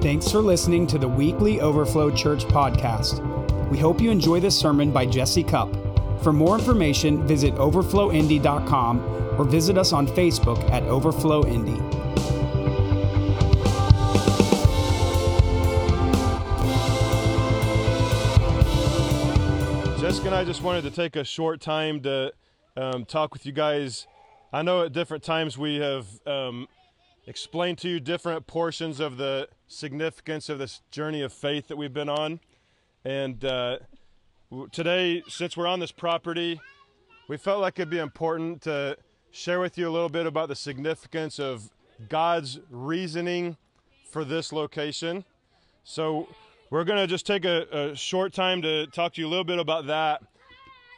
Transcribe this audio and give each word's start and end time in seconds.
Thanks 0.00 0.30
for 0.30 0.38
listening 0.38 0.86
to 0.88 0.98
the 0.98 1.08
weekly 1.08 1.60
Overflow 1.60 2.12
Church 2.12 2.44
podcast. 2.44 3.18
We 3.68 3.78
hope 3.78 4.00
you 4.00 4.12
enjoy 4.12 4.38
this 4.38 4.56
sermon 4.56 4.92
by 4.92 5.04
Jesse 5.04 5.42
Cupp. 5.42 5.74
For 6.22 6.32
more 6.32 6.56
information, 6.56 7.26
visit 7.26 7.52
overflowindy.com 7.56 9.00
or 9.36 9.44
visit 9.44 9.76
us 9.76 9.92
on 9.92 10.06
Facebook 10.06 10.70
at 10.70 10.84
Overflow 10.84 11.46
Indy. 11.46 11.78
Jessica 20.00 20.26
and 20.28 20.34
I 20.36 20.44
just 20.44 20.62
wanted 20.62 20.82
to 20.82 20.92
take 20.92 21.16
a 21.16 21.24
short 21.24 21.60
time 21.60 22.00
to 22.02 22.32
um, 22.76 23.04
talk 23.04 23.32
with 23.32 23.44
you 23.44 23.52
guys. 23.52 24.06
I 24.52 24.62
know 24.62 24.84
at 24.84 24.92
different 24.92 25.24
times 25.24 25.58
we 25.58 25.80
have 25.80 26.06
um, 26.24 26.68
explained 27.28 27.76
to 27.76 27.88
you 27.90 28.00
different 28.00 28.46
portions 28.46 29.00
of 29.00 29.18
the 29.18 29.48
significance 29.66 30.48
of 30.48 30.58
this 30.58 30.80
journey 30.90 31.20
of 31.20 31.30
faith 31.30 31.68
that 31.68 31.76
we've 31.76 31.92
been 31.92 32.08
on. 32.08 32.40
And 33.04 33.44
uh, 33.44 33.78
today, 34.72 35.22
since 35.28 35.54
we're 35.54 35.66
on 35.66 35.78
this 35.78 35.92
property, 35.92 36.58
we 37.28 37.36
felt 37.36 37.60
like 37.60 37.78
it'd 37.78 37.90
be 37.90 37.98
important 37.98 38.62
to 38.62 38.96
share 39.30 39.60
with 39.60 39.76
you 39.76 39.86
a 39.86 39.92
little 39.92 40.08
bit 40.08 40.24
about 40.24 40.48
the 40.48 40.56
significance 40.56 41.38
of 41.38 41.70
God's 42.08 42.60
reasoning 42.70 43.58
for 44.10 44.24
this 44.24 44.50
location. 44.50 45.22
So, 45.84 46.28
we're 46.70 46.84
going 46.84 46.98
to 46.98 47.06
just 47.06 47.26
take 47.26 47.44
a, 47.44 47.66
a, 47.70 47.96
short 47.96 48.32
time 48.32 48.60
to 48.62 48.86
talk 48.88 49.14
to 49.14 49.20
you 49.20 49.26
a 49.26 49.30
little 49.30 49.44
bit 49.44 49.58
about 49.58 49.86
that. 49.86 50.22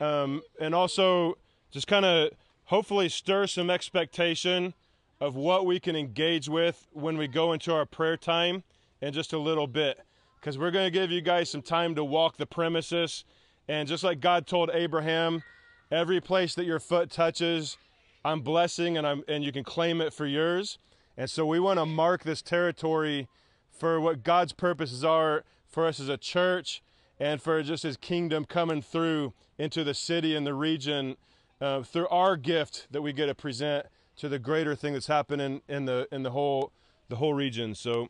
Um, 0.00 0.42
and 0.60 0.74
also, 0.74 1.38
just 1.70 1.86
kind 1.86 2.04
of 2.04 2.30
hopefully 2.64 3.08
stir 3.08 3.46
some 3.46 3.70
expectation 3.70 4.74
of 5.20 5.36
what 5.36 5.66
we 5.66 5.78
can 5.78 5.94
engage 5.94 6.48
with 6.48 6.86
when 6.92 7.18
we 7.18 7.28
go 7.28 7.52
into 7.52 7.74
our 7.74 7.84
prayer 7.84 8.16
time 8.16 8.62
in 9.00 9.12
just 9.12 9.32
a 9.32 9.38
little 9.38 9.66
bit. 9.66 10.00
Because 10.40 10.56
we're 10.56 10.70
going 10.70 10.86
to 10.86 10.90
give 10.90 11.10
you 11.10 11.20
guys 11.20 11.50
some 11.50 11.62
time 11.62 11.94
to 11.94 12.04
walk 12.04 12.38
the 12.38 12.46
premises. 12.46 13.24
And 13.68 13.86
just 13.86 14.02
like 14.02 14.20
God 14.20 14.46
told 14.46 14.70
Abraham, 14.72 15.42
every 15.90 16.20
place 16.20 16.54
that 16.54 16.64
your 16.64 16.80
foot 16.80 17.10
touches, 17.10 17.76
I'm 18.24 18.40
blessing 18.40 18.96
and, 18.96 19.06
I'm, 19.06 19.22
and 19.28 19.44
you 19.44 19.52
can 19.52 19.64
claim 19.64 20.00
it 20.00 20.14
for 20.14 20.26
yours. 20.26 20.78
And 21.16 21.28
so 21.28 21.44
we 21.44 21.60
want 21.60 21.78
to 21.78 21.86
mark 21.86 22.24
this 22.24 22.40
territory 22.40 23.28
for 23.70 24.00
what 24.00 24.22
God's 24.22 24.54
purposes 24.54 25.04
are 25.04 25.44
for 25.66 25.86
us 25.86 26.00
as 26.00 26.08
a 26.08 26.16
church 26.16 26.82
and 27.18 27.42
for 27.42 27.62
just 27.62 27.82
his 27.82 27.98
kingdom 27.98 28.46
coming 28.46 28.80
through 28.80 29.34
into 29.58 29.84
the 29.84 29.92
city 29.92 30.34
and 30.34 30.46
the 30.46 30.54
region 30.54 31.16
uh, 31.60 31.82
through 31.82 32.08
our 32.08 32.36
gift 32.36 32.86
that 32.90 33.02
we 33.02 33.12
get 33.12 33.26
to 33.26 33.34
present 33.34 33.86
to 34.20 34.28
the 34.28 34.38
greater 34.38 34.74
thing 34.74 34.92
that's 34.92 35.06
happening 35.06 35.62
in 35.66 35.86
the 35.86 36.06
in 36.12 36.22
the 36.22 36.30
whole 36.30 36.72
the 37.08 37.16
whole 37.16 37.32
region. 37.32 37.74
So, 37.74 38.08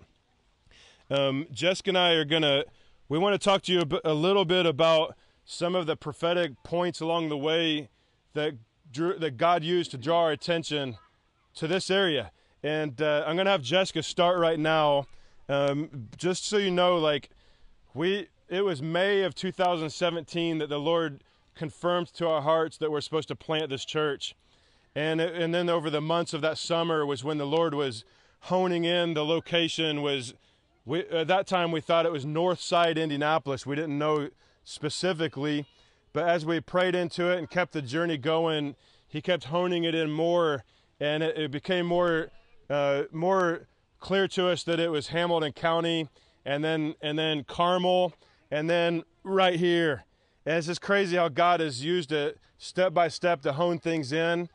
um, 1.09 1.47
Jessica 1.53 1.91
and 1.91 1.99
I 1.99 2.15
are 2.15 2.25
gonna 2.25 2.65
we 3.09 3.17
want 3.17 3.41
to 3.41 3.45
talk 3.45 3.63
to 3.63 3.73
you 3.73 3.85
a, 4.05 4.13
little 4.13 4.45
bit 4.45 4.67
about 4.67 5.17
some 5.45 5.77
of 5.77 5.87
the 5.87 5.97
prophetic 5.97 6.63
points 6.65 7.01
along 7.01 7.29
the 7.29 7.39
way 7.39 7.91
that 8.35 8.55
drew, 8.93 9.17
that 9.19 9.37
God 9.37 9.63
used 9.63 9.93
to 9.93 9.99
draw 9.99 10.25
our 10.25 10.33
attention 10.33 10.97
to 11.55 11.69
this 11.69 11.91
area. 11.91 12.33
And 12.63 13.01
uh, 13.01 13.25
I'm 13.25 13.37
gonna 13.37 13.51
have 13.51 13.63
Jessica 13.63 14.03
start 14.03 14.41
right 14.41 14.59
now, 14.59 15.07
um, 15.49 16.09
just 16.17 16.45
so 16.45 16.57
you 16.57 16.73
know, 16.73 16.99
like 16.99 17.31
we 17.95 18.27
it 18.49 18.65
was 18.65 18.83
May 18.83 19.23
of 19.23 19.37
2017 19.37 20.59
that 20.59 20.69
the 20.69 20.79
Lord 20.79 21.23
confirmed 21.55 22.09
to 22.15 22.27
our 22.27 22.43
hearts 22.43 22.79
that 22.79 22.91
we're 22.91 23.01
supposed 23.01 23.29
to 23.29 23.37
plant 23.37 23.71
this 23.71 23.85
church. 23.85 24.35
And, 24.95 25.21
and 25.21 25.55
then 25.55 25.69
over 25.69 25.89
the 25.89 26.01
months 26.01 26.35
of 26.35 26.41
that 26.41 26.59
summer 26.59 27.07
was 27.07 27.23
when 27.23 27.39
the 27.39 27.47
Lord 27.47 27.75
was 27.75 28.05
honing 28.45 28.85
in 28.85 29.15
the 29.15 29.25
location 29.25 30.03
was 30.03 30.35
we, 30.85 31.01
at 31.09 31.29
that 31.29 31.47
time 31.47 31.71
we 31.71 31.81
thought 31.81 32.07
it 32.07 32.13
was 32.13 32.25
north 32.25 32.61
side 32.61 32.99
Indianapolis. 32.99 33.67
We 33.67 33.77
didn't 33.77 33.99
know 33.99 34.31
specifically, 34.65 35.67
but 36.13 36.29
as 36.29 36.47
we 36.47 36.61
prayed 36.61 36.95
into 36.95 37.31
it 37.31 37.39
and 37.39 37.51
kept 37.51 37.73
the 37.73 37.83
journey 37.83 38.17
going, 38.17 38.77
he 39.07 39.21
kept 39.21 39.45
honing 39.45 39.85
it 39.85 39.95
in 39.95 40.11
more, 40.11 40.65
and 40.99 41.23
it, 41.23 41.37
it 41.37 41.51
became 41.51 41.87
more 41.87 42.31
uh, 42.69 43.05
more 43.13 43.69
clear 43.99 44.29
to 44.29 44.49
us 44.49 44.63
that 44.65 44.81
it 44.81 44.91
was 44.91 45.09
Hamilton 45.09 45.53
County, 45.53 46.09
and 46.45 46.65
then 46.65 46.95
and 47.03 47.19
then 47.19 47.45
Carmel, 47.45 48.15
and 48.51 48.71
then 48.71 49.03
right 49.23 49.59
here. 49.59 50.05
And 50.47 50.57
it's 50.57 50.69
just 50.69 50.81
crazy 50.81 51.17
how 51.17 51.29
God 51.29 51.61
has 51.61 51.85
used 51.85 52.13
it 52.13 52.39
step 52.57 52.95
by 52.95 53.09
step 53.09 53.43
to 53.43 53.53
hone 53.53 53.79
things 53.79 54.13
in. 54.13 54.49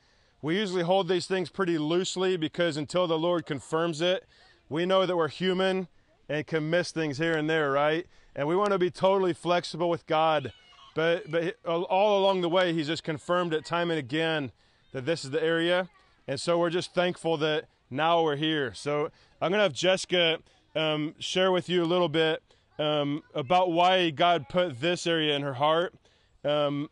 We 0.45 0.59
usually 0.59 0.83
hold 0.83 1.07
these 1.07 1.25
things 1.25 1.49
pretty 1.49 1.79
loosely 1.79 2.37
because 2.37 2.77
until 2.77 3.07
the 3.07 3.17
Lord 3.17 3.47
confirms 3.47 3.99
it, 3.99 4.27
we 4.69 4.85
know 4.85 5.07
that 5.07 5.17
we're 5.17 5.27
human 5.27 5.87
and 6.29 6.45
can 6.45 6.69
miss 6.69 6.91
things 6.91 7.17
here 7.17 7.35
and 7.35 7.49
there, 7.49 7.71
right? 7.71 8.05
And 8.35 8.47
we 8.47 8.55
want 8.55 8.69
to 8.69 8.77
be 8.77 8.91
totally 8.91 9.33
flexible 9.33 9.89
with 9.89 10.05
God. 10.05 10.53
But, 10.93 11.31
but 11.31 11.57
all 11.65 12.19
along 12.19 12.41
the 12.41 12.49
way, 12.49 12.73
He's 12.73 12.85
just 12.85 13.03
confirmed 13.03 13.55
it 13.55 13.65
time 13.65 13.89
and 13.89 13.97
again 13.97 14.51
that 14.91 15.07
this 15.07 15.25
is 15.25 15.31
the 15.31 15.43
area. 15.43 15.89
And 16.27 16.39
so 16.39 16.59
we're 16.59 16.69
just 16.69 16.93
thankful 16.93 17.37
that 17.37 17.65
now 17.89 18.21
we're 18.21 18.35
here. 18.35 18.71
So 18.75 19.09
I'm 19.41 19.49
going 19.49 19.57
to 19.57 19.63
have 19.63 19.73
Jessica 19.73 20.37
um, 20.75 21.15
share 21.17 21.51
with 21.51 21.69
you 21.69 21.83
a 21.83 21.89
little 21.89 22.07
bit 22.07 22.43
um, 22.77 23.23
about 23.33 23.71
why 23.71 24.11
God 24.11 24.47
put 24.47 24.79
this 24.79 25.07
area 25.07 25.35
in 25.35 25.41
her 25.41 25.55
heart. 25.55 25.95
Um, 26.43 26.89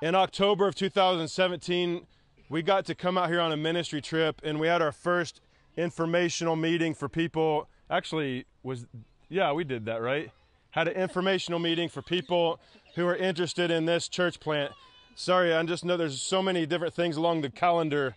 in 0.00 0.14
October 0.14 0.68
of 0.68 0.76
2017, 0.76 2.06
we 2.50 2.62
got 2.62 2.84
to 2.86 2.94
come 2.96 3.16
out 3.16 3.30
here 3.30 3.40
on 3.40 3.52
a 3.52 3.56
ministry 3.56 4.02
trip 4.02 4.42
and 4.44 4.60
we 4.60 4.66
had 4.66 4.82
our 4.82 4.92
first 4.92 5.40
informational 5.76 6.56
meeting 6.56 6.92
for 6.92 7.08
people. 7.08 7.68
Actually 7.88 8.44
was 8.62 8.84
yeah 9.30 9.52
we 9.52 9.64
did 9.64 9.86
that 9.86 10.02
right? 10.02 10.30
Had 10.70 10.88
an 10.88 10.94
informational 10.94 11.60
meeting 11.60 11.88
for 11.88 12.02
people 12.02 12.60
who 12.96 13.06
are 13.06 13.16
interested 13.16 13.70
in 13.70 13.86
this 13.86 14.08
church 14.08 14.40
plant. 14.40 14.72
Sorry 15.14 15.54
i 15.54 15.62
just 15.62 15.84
know 15.84 15.96
there's 15.96 16.20
so 16.20 16.42
many 16.42 16.66
different 16.66 16.92
things 16.92 17.16
along 17.16 17.40
the 17.40 17.50
calendar. 17.50 18.16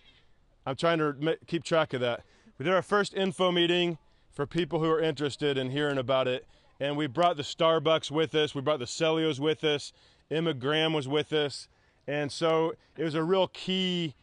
I'm 0.66 0.76
trying 0.76 0.98
to 0.98 1.38
keep 1.46 1.64
track 1.64 1.94
of 1.94 2.02
that. 2.02 2.24
We 2.58 2.66
did 2.66 2.74
our 2.74 2.82
first 2.82 3.14
info 3.14 3.52
meeting 3.52 4.00
for 4.32 4.48
people 4.48 4.80
who 4.80 4.90
are 4.90 5.00
interested 5.00 5.58
in 5.60 5.70
hearing 5.70 6.00
about 6.00 6.28
it 6.28 6.48
and 6.80 6.98
we 6.98 7.06
brought 7.06 7.38
the 7.38 7.44
starbucks 7.44 8.10
with 8.10 8.34
us. 8.34 8.56
We 8.56 8.62
brought 8.62 8.80
the 8.80 8.86
celios 8.86 9.40
with 9.40 9.64
us. 9.64 9.94
Emma 10.32 10.56
graham 10.56 10.92
was 10.92 11.08
with 11.08 11.32
us. 11.32 11.68
And 12.08 12.32
so 12.32 12.74
it 12.98 13.04
was 13.04 13.14
a 13.14 13.24
real 13.24 13.48
key 13.48 14.16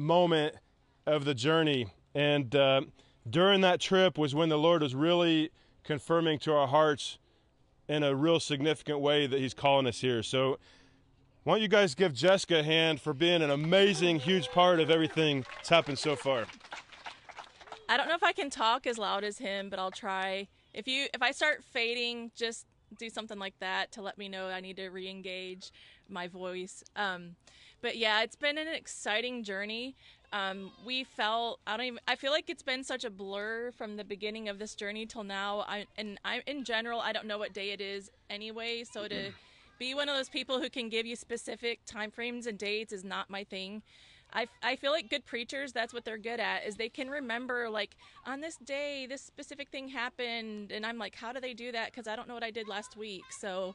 moment 0.00 0.56
of 1.06 1.24
the 1.24 1.34
journey. 1.34 1.86
And 2.14 2.54
uh, 2.56 2.82
during 3.28 3.60
that 3.60 3.80
trip 3.80 4.18
was 4.18 4.34
when 4.34 4.48
the 4.48 4.58
Lord 4.58 4.82
was 4.82 4.94
really 4.94 5.50
confirming 5.84 6.38
to 6.40 6.52
our 6.52 6.66
hearts 6.66 7.18
in 7.88 8.02
a 8.02 8.14
real 8.14 8.40
significant 8.40 9.00
way 9.00 9.26
that 9.26 9.38
He's 9.38 9.54
calling 9.54 9.86
us 9.86 10.00
here. 10.00 10.22
So, 10.22 10.58
why 11.44 11.54
don't 11.54 11.62
you 11.62 11.68
guys 11.68 11.94
give 11.94 12.12
Jessica 12.12 12.60
a 12.60 12.62
hand 12.62 13.00
for 13.00 13.14
being 13.14 13.40
an 13.42 13.50
amazing, 13.50 14.20
huge 14.20 14.50
part 14.50 14.78
of 14.78 14.90
everything 14.90 15.46
that's 15.56 15.70
happened 15.70 15.98
so 15.98 16.14
far? 16.14 16.46
I 17.88 17.96
don't 17.96 18.08
know 18.08 18.14
if 18.14 18.22
I 18.22 18.32
can 18.32 18.50
talk 18.50 18.86
as 18.86 18.98
loud 18.98 19.24
as 19.24 19.38
him, 19.38 19.70
but 19.70 19.78
I'll 19.78 19.90
try. 19.90 20.48
If 20.74 20.86
you 20.86 21.06
if 21.14 21.22
I 21.22 21.32
start 21.32 21.64
fading, 21.64 22.30
just 22.36 22.66
do 22.98 23.08
something 23.08 23.38
like 23.38 23.54
that 23.60 23.92
to 23.92 24.02
let 24.02 24.18
me 24.18 24.28
know 24.28 24.48
I 24.48 24.60
need 24.60 24.76
to 24.76 24.88
re-engage 24.90 25.72
my 26.08 26.28
voice. 26.28 26.84
Um, 26.94 27.36
but 27.82 27.96
yeah, 27.96 28.22
it's 28.22 28.36
been 28.36 28.58
an 28.58 28.68
exciting 28.68 29.42
journey. 29.42 29.96
Um, 30.32 30.70
we 30.86 31.04
felt 31.04 31.60
I 31.66 31.76
don't 31.76 31.86
even 31.86 32.00
I 32.06 32.14
feel 32.14 32.30
like 32.30 32.48
it's 32.48 32.62
been 32.62 32.84
such 32.84 33.04
a 33.04 33.10
blur 33.10 33.72
from 33.72 33.96
the 33.96 34.04
beginning 34.04 34.48
of 34.48 34.58
this 34.58 34.74
journey 34.74 35.06
till 35.06 35.24
now. 35.24 35.64
I 35.66 35.86
and 35.98 36.18
I 36.24 36.42
in 36.46 36.64
general 36.64 37.00
I 37.00 37.12
don't 37.12 37.26
know 37.26 37.38
what 37.38 37.52
day 37.52 37.70
it 37.70 37.80
is 37.80 38.10
anyway. 38.28 38.84
So 38.84 39.08
to 39.08 39.32
be 39.78 39.94
one 39.94 40.08
of 40.08 40.16
those 40.16 40.28
people 40.28 40.60
who 40.60 40.70
can 40.70 40.88
give 40.88 41.06
you 41.06 41.16
specific 41.16 41.80
time 41.86 42.10
frames 42.10 42.46
and 42.46 42.58
dates 42.58 42.92
is 42.92 43.04
not 43.04 43.28
my 43.28 43.44
thing. 43.44 43.82
I, 44.32 44.46
I 44.62 44.76
feel 44.76 44.92
like 44.92 45.10
good 45.10 45.26
preachers 45.26 45.72
that's 45.72 45.92
what 45.92 46.04
they're 46.04 46.18
good 46.18 46.40
at 46.40 46.64
is 46.64 46.76
they 46.76 46.88
can 46.88 47.10
remember 47.10 47.68
like 47.68 47.96
on 48.24 48.40
this 48.40 48.56
day 48.56 49.06
this 49.08 49.22
specific 49.22 49.70
thing 49.70 49.88
happened 49.88 50.70
and 50.70 50.86
i'm 50.86 50.98
like 50.98 51.16
how 51.16 51.32
do 51.32 51.40
they 51.40 51.52
do 51.52 51.72
that 51.72 51.86
because 51.86 52.06
i 52.06 52.14
don't 52.14 52.28
know 52.28 52.34
what 52.34 52.44
i 52.44 52.50
did 52.50 52.68
last 52.68 52.96
week 52.96 53.24
so 53.30 53.74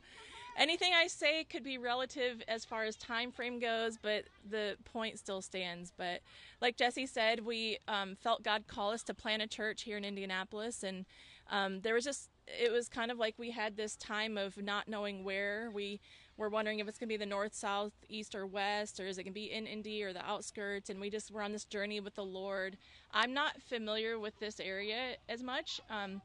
anything 0.55 0.91
I 0.93 1.07
say 1.07 1.43
could 1.43 1.63
be 1.63 1.77
relative 1.77 2.41
as 2.47 2.65
far 2.65 2.83
as 2.83 2.95
time 2.95 3.31
frame 3.31 3.59
goes, 3.59 3.97
but 4.01 4.25
the 4.49 4.77
point 4.85 5.19
still 5.19 5.41
stands. 5.41 5.91
But 5.95 6.21
like 6.61 6.77
Jesse 6.77 7.05
said, 7.05 7.45
we 7.45 7.79
um, 7.87 8.15
felt 8.15 8.43
God 8.43 8.67
call 8.67 8.91
us 8.91 9.03
to 9.03 9.13
plant 9.13 9.41
a 9.41 9.47
church 9.47 9.83
here 9.83 9.97
in 9.97 10.05
Indianapolis, 10.05 10.83
and 10.83 11.05
um, 11.49 11.81
there 11.81 11.93
was 11.93 12.03
just 12.03 12.29
it 12.47 12.71
was 12.71 12.87
kind 12.87 13.11
of 13.11 13.17
like 13.17 13.35
we 13.37 13.51
had 13.51 13.75
this 13.75 13.95
time 13.95 14.37
of 14.37 14.61
not 14.61 14.87
knowing 14.87 15.23
where 15.23 15.71
we 15.73 15.99
were 16.37 16.49
wondering 16.49 16.79
if 16.79 16.87
it's 16.87 16.97
going 16.97 17.07
to 17.07 17.13
be 17.13 17.17
the 17.17 17.25
north, 17.25 17.53
south, 17.53 17.93
east, 18.09 18.35
or 18.35 18.45
west, 18.45 18.99
or 18.99 19.07
is 19.07 19.17
it 19.17 19.23
going 19.23 19.33
to 19.33 19.39
be 19.39 19.51
in 19.51 19.65
Indy 19.65 20.03
or 20.03 20.13
the 20.13 20.23
outskirts. 20.25 20.89
And 20.89 20.99
we 20.99 21.09
just 21.09 21.31
were 21.31 21.41
on 21.41 21.51
this 21.51 21.65
journey 21.65 21.99
with 21.99 22.15
the 22.15 22.25
Lord. 22.25 22.77
I'm 23.13 23.33
not 23.33 23.61
familiar 23.61 24.19
with 24.19 24.37
this 24.39 24.59
area 24.59 25.15
as 25.29 25.41
much. 25.41 25.79
Um, 25.89 26.21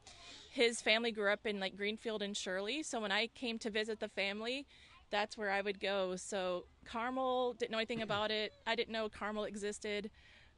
his 0.51 0.81
family 0.81 1.11
grew 1.11 1.31
up 1.31 1.45
in 1.45 1.59
like 1.59 1.77
Greenfield 1.77 2.21
and 2.21 2.35
Shirley. 2.35 2.83
So 2.83 2.99
when 2.99 3.11
I 3.11 3.27
came 3.27 3.57
to 3.59 3.69
visit 3.69 4.01
the 4.01 4.09
family, 4.09 4.67
that's 5.09 5.37
where 5.37 5.49
I 5.49 5.61
would 5.61 5.79
go. 5.79 6.17
So 6.17 6.65
Carmel 6.85 7.53
didn't 7.53 7.71
know 7.71 7.77
anything 7.77 8.01
about 8.01 8.31
it. 8.31 8.51
I 8.67 8.75
didn't 8.75 8.91
know 8.91 9.07
Carmel 9.07 9.45
existed. 9.45 10.11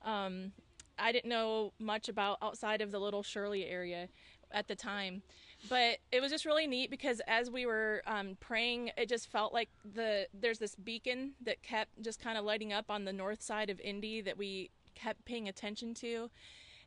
Um, 0.04 0.52
I 0.98 1.12
didn't 1.12 1.30
know 1.30 1.74
much 1.80 2.10
about 2.10 2.40
outside 2.42 2.82
of 2.82 2.92
the 2.92 3.00
little 3.00 3.22
Shirley 3.22 3.66
area 3.66 4.10
at 4.52 4.68
the 4.68 4.76
time. 4.76 5.22
But 5.70 6.00
it 6.12 6.22
was 6.22 6.32
just 6.32 6.46
really 6.46 6.66
neat 6.66 6.90
because 6.90 7.22
as 7.28 7.52
we 7.52 7.68
were 7.68 8.02
um, 8.08 8.36
praying, 8.40 8.92
it 8.98 9.10
just 9.10 9.32
felt 9.32 9.54
like 9.54 9.70
the 9.94 10.28
there's 10.34 10.60
this 10.60 10.76
beacon 10.76 11.34
that 11.46 11.62
kept 11.62 12.02
just 12.02 12.20
kind 12.20 12.38
of 12.38 12.46
lighting 12.46 12.74
up 12.74 12.90
on 12.90 13.06
the 13.06 13.14
north 13.14 13.44
side 13.44 13.70
of 13.70 13.80
Indy 13.80 14.22
that 14.22 14.38
we 14.38 14.72
kept 14.96 15.24
paying 15.26 15.48
attention 15.48 15.94
to. 15.96 16.30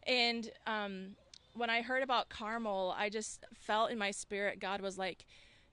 And 0.06 0.50
um, 0.66 1.16
when 1.56 1.70
I 1.70 1.82
heard 1.82 2.02
about 2.02 2.28
Carmel, 2.28 2.94
I 2.96 3.08
just 3.08 3.44
felt 3.54 3.90
in 3.90 3.98
my 3.98 4.10
spirit 4.10 4.60
God 4.60 4.80
was 4.80 4.98
like, 4.98 5.24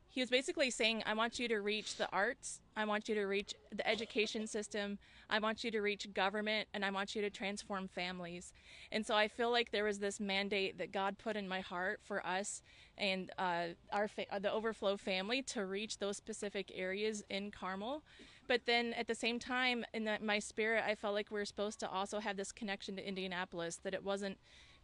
He 0.09 0.21
was 0.21 0.29
basically 0.29 0.69
saying, 0.69 1.03
I 1.05 1.13
want 1.13 1.39
you 1.39 1.47
to 1.49 1.59
reach 1.59 1.97
the 1.97 2.09
arts, 2.11 2.61
I 2.75 2.85
want 2.85 3.09
you 3.09 3.15
to 3.15 3.25
reach 3.25 3.53
the 3.71 3.87
education 3.87 4.47
system, 4.47 4.97
I 5.29 5.39
want 5.39 5.63
you 5.63 5.71
to 5.71 5.81
reach 5.81 6.13
government, 6.13 6.67
and 6.73 6.85
I 6.85 6.91
want 6.91 7.15
you 7.15 7.21
to 7.21 7.29
transform 7.29 7.87
families. 7.87 8.53
And 8.91 9.05
so 9.05 9.15
I 9.15 9.27
feel 9.27 9.51
like 9.51 9.71
there 9.71 9.83
was 9.83 9.99
this 9.99 10.19
mandate 10.19 10.77
that 10.77 10.91
God 10.91 11.17
put 11.17 11.35
in 11.35 11.47
my 11.47 11.61
heart 11.61 11.99
for 12.03 12.25
us 12.25 12.61
and 12.97 13.31
uh, 13.37 13.67
our 13.91 14.07
fa- 14.07 14.39
the 14.39 14.51
overflow 14.51 14.97
family 14.97 15.41
to 15.41 15.65
reach 15.65 15.97
those 15.97 16.17
specific 16.17 16.71
areas 16.75 17.23
in 17.29 17.51
Carmel. 17.51 18.03
But 18.47 18.65
then 18.65 18.93
at 18.93 19.07
the 19.07 19.15
same 19.15 19.39
time, 19.39 19.85
in 19.93 20.03
the, 20.03 20.17
my 20.21 20.39
spirit, 20.39 20.83
I 20.85 20.95
felt 20.95 21.13
like 21.13 21.31
we're 21.31 21.45
supposed 21.45 21.79
to 21.79 21.89
also 21.89 22.19
have 22.19 22.37
this 22.37 22.51
connection 22.51 22.95
to 22.97 23.07
Indianapolis, 23.07 23.77
that 23.83 23.93
it 23.93 24.03
wasn't 24.03 24.37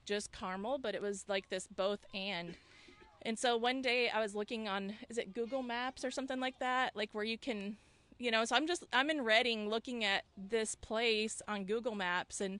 just 0.09 0.31
Carmel, 0.31 0.79
but 0.79 0.95
it 0.95 1.01
was 1.01 1.25
like 1.27 1.49
this 1.49 1.67
both 1.67 1.99
and. 2.13 2.55
And 3.21 3.37
so 3.37 3.55
one 3.57 3.81
day 3.81 4.09
I 4.09 4.19
was 4.19 4.33
looking 4.33 4.67
on, 4.67 4.95
is 5.07 5.17
it 5.19 5.35
Google 5.35 5.61
Maps 5.61 6.03
or 6.03 6.09
something 6.09 6.39
like 6.39 6.57
that? 6.59 6.95
Like 6.95 7.09
where 7.11 7.23
you 7.23 7.37
can, 7.37 7.77
you 8.17 8.31
know, 8.31 8.43
so 8.43 8.55
I'm 8.55 8.65
just, 8.65 8.85
I'm 8.91 9.09
in 9.11 9.21
Redding 9.21 9.69
looking 9.69 10.03
at 10.03 10.23
this 10.35 10.73
place 10.73 11.41
on 11.47 11.65
Google 11.65 11.93
Maps 11.93 12.41
and 12.41 12.59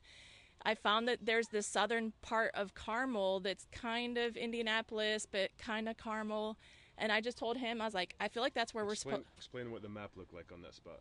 I 0.63 0.75
found 0.75 1.07
that 1.07 1.25
there's 1.25 1.48
this 1.48 1.66
southern 1.66 2.13
part 2.22 2.51
of 2.54 2.75
Carmel 2.75 3.40
that's 3.40 3.66
kind 3.72 4.18
of 4.18 4.36
Indianapolis, 4.36 5.25
but 5.25 5.50
kind 5.57 5.90
of 5.90 5.98
Carmel. 5.98 6.57
And 6.98 7.12
I 7.12 7.22
just 7.22 7.38
told 7.38 7.57
him, 7.57 7.81
I 7.81 7.86
was 7.86 7.94
like, 7.94 8.13
I 8.19 8.28
feel 8.28 8.44
like 8.44 8.54
that's 8.54 8.74
where 8.74 8.84
explain, 8.84 9.13
we're 9.13 9.18
supposed. 9.18 9.28
To 9.30 9.38
explain 9.38 9.72
what 9.72 9.81
the 9.81 9.90
map 9.90 10.12
looked 10.18 10.34
like 10.34 10.51
on 10.54 10.62
that 10.63 10.75
spot. 10.75 11.00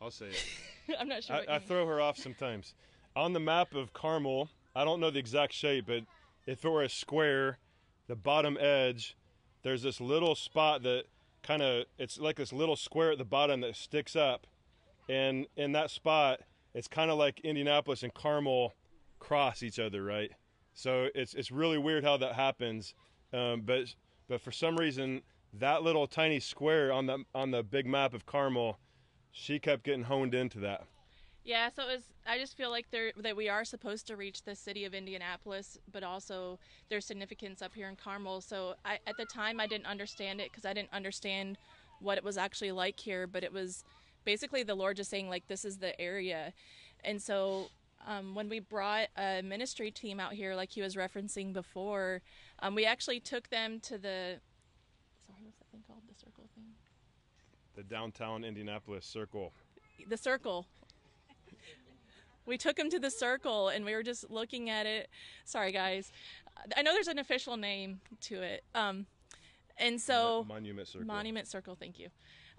I'll 0.00 0.10
say 0.10 0.26
it. 0.26 0.44
I'm 1.00 1.08
not 1.08 1.24
sure. 1.24 1.36
I, 1.36 1.56
I 1.56 1.58
throw 1.58 1.86
her 1.86 2.00
off 2.00 2.18
sometimes. 2.18 2.74
On 3.16 3.32
the 3.32 3.40
map 3.40 3.74
of 3.74 3.94
Carmel, 3.94 4.50
I 4.74 4.84
don't 4.84 5.00
know 5.00 5.10
the 5.10 5.18
exact 5.18 5.52
shape, 5.52 5.86
but 5.86 6.04
if 6.46 6.64
it 6.64 6.68
were 6.68 6.82
a 6.82 6.88
square, 6.88 7.58
the 8.08 8.16
bottom 8.16 8.56
edge, 8.60 9.16
there's 9.62 9.82
this 9.82 10.00
little 10.00 10.34
spot 10.34 10.82
that 10.82 11.04
kind 11.42 11.62
of 11.62 11.84
it's 11.98 12.18
like 12.18 12.36
this 12.36 12.52
little 12.52 12.76
square 12.76 13.12
at 13.12 13.18
the 13.18 13.24
bottom 13.24 13.60
that 13.60 13.76
sticks 13.76 14.16
up, 14.16 14.46
and 15.08 15.46
in 15.56 15.72
that 15.72 15.90
spot, 15.90 16.40
it's 16.74 16.88
kind 16.88 17.10
of 17.10 17.18
like 17.18 17.40
Indianapolis 17.40 18.02
and 18.02 18.14
Carmel 18.14 18.74
cross 19.18 19.62
each 19.62 19.78
other, 19.78 20.02
right? 20.02 20.30
So 20.74 21.08
it's 21.14 21.34
it's 21.34 21.50
really 21.50 21.78
weird 21.78 22.04
how 22.04 22.16
that 22.16 22.34
happens, 22.34 22.94
um, 23.32 23.62
but 23.62 23.94
but 24.28 24.40
for 24.40 24.52
some 24.52 24.76
reason 24.76 25.22
that 25.52 25.82
little 25.82 26.06
tiny 26.06 26.40
square 26.40 26.92
on 26.92 27.06
the 27.06 27.24
on 27.34 27.50
the 27.50 27.62
big 27.62 27.86
map 27.86 28.14
of 28.14 28.24
Carmel, 28.24 28.78
she 29.30 29.58
kept 29.58 29.84
getting 29.84 30.04
honed 30.04 30.34
into 30.34 30.58
that. 30.60 30.86
Yeah, 31.44 31.70
so 31.74 31.82
it 31.82 31.86
was. 31.86 32.02
I 32.26 32.38
just 32.38 32.56
feel 32.56 32.70
like 32.70 32.86
there 32.90 33.12
that 33.18 33.36
we 33.36 33.48
are 33.48 33.64
supposed 33.64 34.06
to 34.06 34.16
reach 34.16 34.42
the 34.42 34.54
city 34.54 34.84
of 34.84 34.94
Indianapolis, 34.94 35.76
but 35.90 36.04
also 36.04 36.58
there's 36.88 37.04
significance 37.04 37.62
up 37.62 37.74
here 37.74 37.88
in 37.88 37.96
Carmel. 37.96 38.40
So 38.40 38.74
I, 38.84 38.98
at 39.06 39.16
the 39.16 39.24
time, 39.24 39.58
I 39.58 39.66
didn't 39.66 39.86
understand 39.86 40.40
it 40.40 40.50
because 40.50 40.64
I 40.64 40.72
didn't 40.72 40.92
understand 40.92 41.58
what 42.00 42.16
it 42.16 42.22
was 42.22 42.38
actually 42.38 42.70
like 42.70 43.00
here. 43.00 43.26
But 43.26 43.42
it 43.42 43.52
was 43.52 43.82
basically 44.24 44.62
the 44.62 44.76
Lord 44.76 44.96
just 44.96 45.10
saying 45.10 45.28
like 45.28 45.48
this 45.48 45.64
is 45.64 45.78
the 45.78 46.00
area, 46.00 46.52
and 47.02 47.20
so 47.20 47.70
um, 48.06 48.34
when 48.34 48.48
we 48.48 48.60
brought 48.60 49.08
a 49.16 49.42
ministry 49.42 49.90
team 49.90 50.20
out 50.20 50.32
here, 50.34 50.54
like 50.54 50.70
he 50.70 50.82
was 50.82 50.94
referencing 50.94 51.52
before, 51.52 52.22
um, 52.60 52.74
we 52.74 52.84
actually 52.84 53.18
took 53.18 53.50
them 53.50 53.80
to 53.80 53.98
the. 53.98 54.38
Sorry, 55.26 55.40
what's 55.42 55.58
that 55.58 55.70
thing 55.72 55.82
called? 55.88 56.02
The 56.08 56.18
circle 56.18 56.44
thing. 56.54 56.64
The 57.74 57.82
downtown 57.82 58.44
Indianapolis 58.44 59.06
circle. 59.06 59.52
the 60.08 60.16
circle. 60.16 60.66
We 62.46 62.58
took 62.58 62.78
him 62.78 62.90
to 62.90 62.98
the 62.98 63.10
circle 63.10 63.68
and 63.68 63.84
we 63.84 63.94
were 63.94 64.02
just 64.02 64.30
looking 64.30 64.68
at 64.70 64.86
it. 64.86 65.08
Sorry, 65.44 65.72
guys. 65.72 66.12
I 66.76 66.82
know 66.82 66.92
there's 66.92 67.08
an 67.08 67.18
official 67.18 67.56
name 67.56 68.00
to 68.22 68.42
it. 68.42 68.64
Um, 68.74 69.06
and 69.78 70.00
so, 70.00 70.44
Monument 70.48 70.86
Circle. 70.86 71.06
Monument 71.06 71.46
Circle, 71.46 71.76
thank 71.76 71.98
you. 71.98 72.08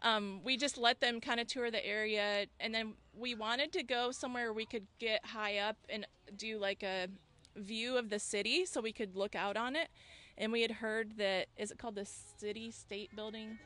Um, 0.01 0.41
we 0.43 0.57
just 0.57 0.77
let 0.77 0.99
them 0.99 1.21
kind 1.21 1.39
of 1.39 1.47
tour 1.47 1.71
the 1.71 1.85
area 1.85 2.47
and 2.59 2.75
then 2.75 2.93
we 3.17 3.35
wanted 3.35 3.71
to 3.73 3.83
go 3.83 4.11
somewhere 4.11 4.51
we 4.51 4.65
could 4.65 4.85
get 4.99 5.25
high 5.25 5.59
up 5.59 5.77
and 5.87 6.05
do 6.35 6.57
like 6.57 6.83
a 6.83 7.07
view 7.55 7.97
of 7.97 8.09
the 8.09 8.19
city 8.19 8.65
so 8.65 8.81
we 8.81 8.91
could 8.91 9.15
look 9.15 9.35
out 9.35 9.55
on 9.55 9.75
it. 9.75 9.89
And 10.37 10.51
we 10.51 10.61
had 10.61 10.71
heard 10.71 11.17
that, 11.17 11.47
is 11.57 11.71
it 11.71 11.77
called 11.77 11.95
the 11.95 12.07
City 12.37 12.71
State 12.71 13.15
Building? 13.15 13.59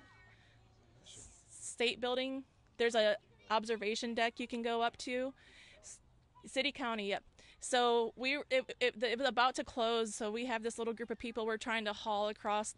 State 1.50 2.02
Building. 2.02 2.44
There's 2.78 2.96
a 2.96 3.16
observation 3.50 4.14
deck 4.14 4.40
you 4.40 4.48
can 4.48 4.62
go 4.62 4.82
up 4.82 4.98
to. 4.98 5.34
City 6.46 6.72
County, 6.72 7.10
yep. 7.10 7.24
So 7.60 8.14
we 8.16 8.38
it, 8.50 8.76
it, 8.80 9.04
it 9.04 9.20
was 9.20 9.28
about 9.28 9.56
to 9.56 9.64
close, 9.64 10.16
so 10.16 10.32
we 10.32 10.46
have 10.46 10.64
this 10.64 10.78
little 10.78 10.94
group 10.94 11.10
of 11.10 11.18
people 11.18 11.46
we're 11.46 11.58
trying 11.58 11.86
to 11.86 11.94
haul 11.94 12.30
across 12.30 12.76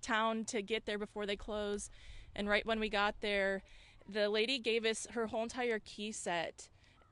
town 0.00 0.44
to 0.44 0.62
get 0.62 0.86
there 0.86 0.98
before 0.98 1.26
they 1.26 1.36
close. 1.36 1.90
And 2.34 2.48
right 2.48 2.64
when 2.64 2.80
we 2.80 2.88
got 2.88 3.16
there, 3.20 3.62
the 4.08 4.28
lady 4.28 4.58
gave 4.58 4.84
us 4.84 5.06
her 5.12 5.26
whole 5.26 5.42
entire 5.42 5.78
key 5.78 6.12
set 6.12 6.68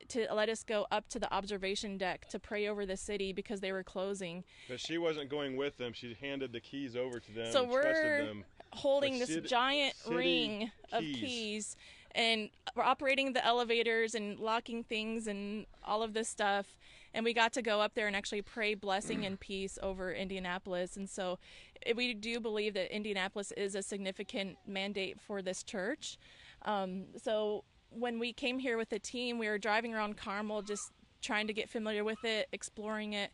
to 0.08 0.26
let 0.34 0.48
us 0.48 0.64
go 0.64 0.86
up 0.90 1.08
to 1.08 1.18
the 1.18 1.32
observation 1.32 1.96
deck 1.96 2.28
to 2.30 2.38
pray 2.38 2.66
over 2.68 2.84
the 2.84 2.96
city 2.96 3.32
because 3.32 3.60
they 3.60 3.72
were 3.72 3.84
closing. 3.84 4.44
But 4.68 4.80
she 4.80 4.98
wasn't 4.98 5.30
going 5.30 5.56
with 5.56 5.76
them. 5.76 5.92
She 5.92 6.16
handed 6.20 6.52
the 6.52 6.60
keys 6.60 6.96
over 6.96 7.20
to 7.20 7.32
them. 7.32 7.52
So 7.52 7.64
we're 7.64 8.24
them. 8.24 8.44
holding 8.72 9.18
this 9.18 9.28
city- 9.28 9.48
giant 9.48 9.94
city 9.96 10.16
ring 10.16 10.72
of 10.92 11.02
keys. 11.02 11.76
And 12.14 12.50
we're 12.74 12.82
operating 12.82 13.32
the 13.32 13.44
elevators 13.44 14.14
and 14.14 14.38
locking 14.38 14.84
things 14.84 15.26
and 15.26 15.66
all 15.84 16.02
of 16.02 16.12
this 16.12 16.28
stuff. 16.28 16.78
And 17.12 17.24
we 17.24 17.34
got 17.34 17.52
to 17.54 17.62
go 17.62 17.80
up 17.80 17.94
there 17.94 18.06
and 18.06 18.14
actually 18.14 18.42
pray 18.42 18.74
blessing 18.74 19.26
and 19.26 19.38
peace 19.38 19.78
over 19.82 20.12
Indianapolis. 20.12 20.96
And 20.96 21.08
so 21.08 21.38
eh, 21.84 21.92
we 21.96 22.14
do 22.14 22.40
believe 22.40 22.74
that 22.74 22.94
Indianapolis 22.94 23.52
is 23.52 23.74
a 23.74 23.82
significant 23.82 24.58
mandate 24.66 25.20
for 25.20 25.42
this 25.42 25.62
church. 25.62 26.18
Um, 26.62 27.06
so 27.20 27.64
when 27.90 28.18
we 28.18 28.32
came 28.32 28.58
here 28.58 28.76
with 28.76 28.88
the 28.88 28.98
team 28.98 29.38
we 29.38 29.48
were 29.48 29.58
driving 29.58 29.94
around 29.94 30.16
Carmel 30.16 30.62
just 30.62 30.92
trying 31.20 31.46
to 31.46 31.52
get 31.52 31.68
familiar 31.68 32.04
with 32.04 32.24
it 32.24 32.48
exploring 32.52 33.12
it. 33.12 33.30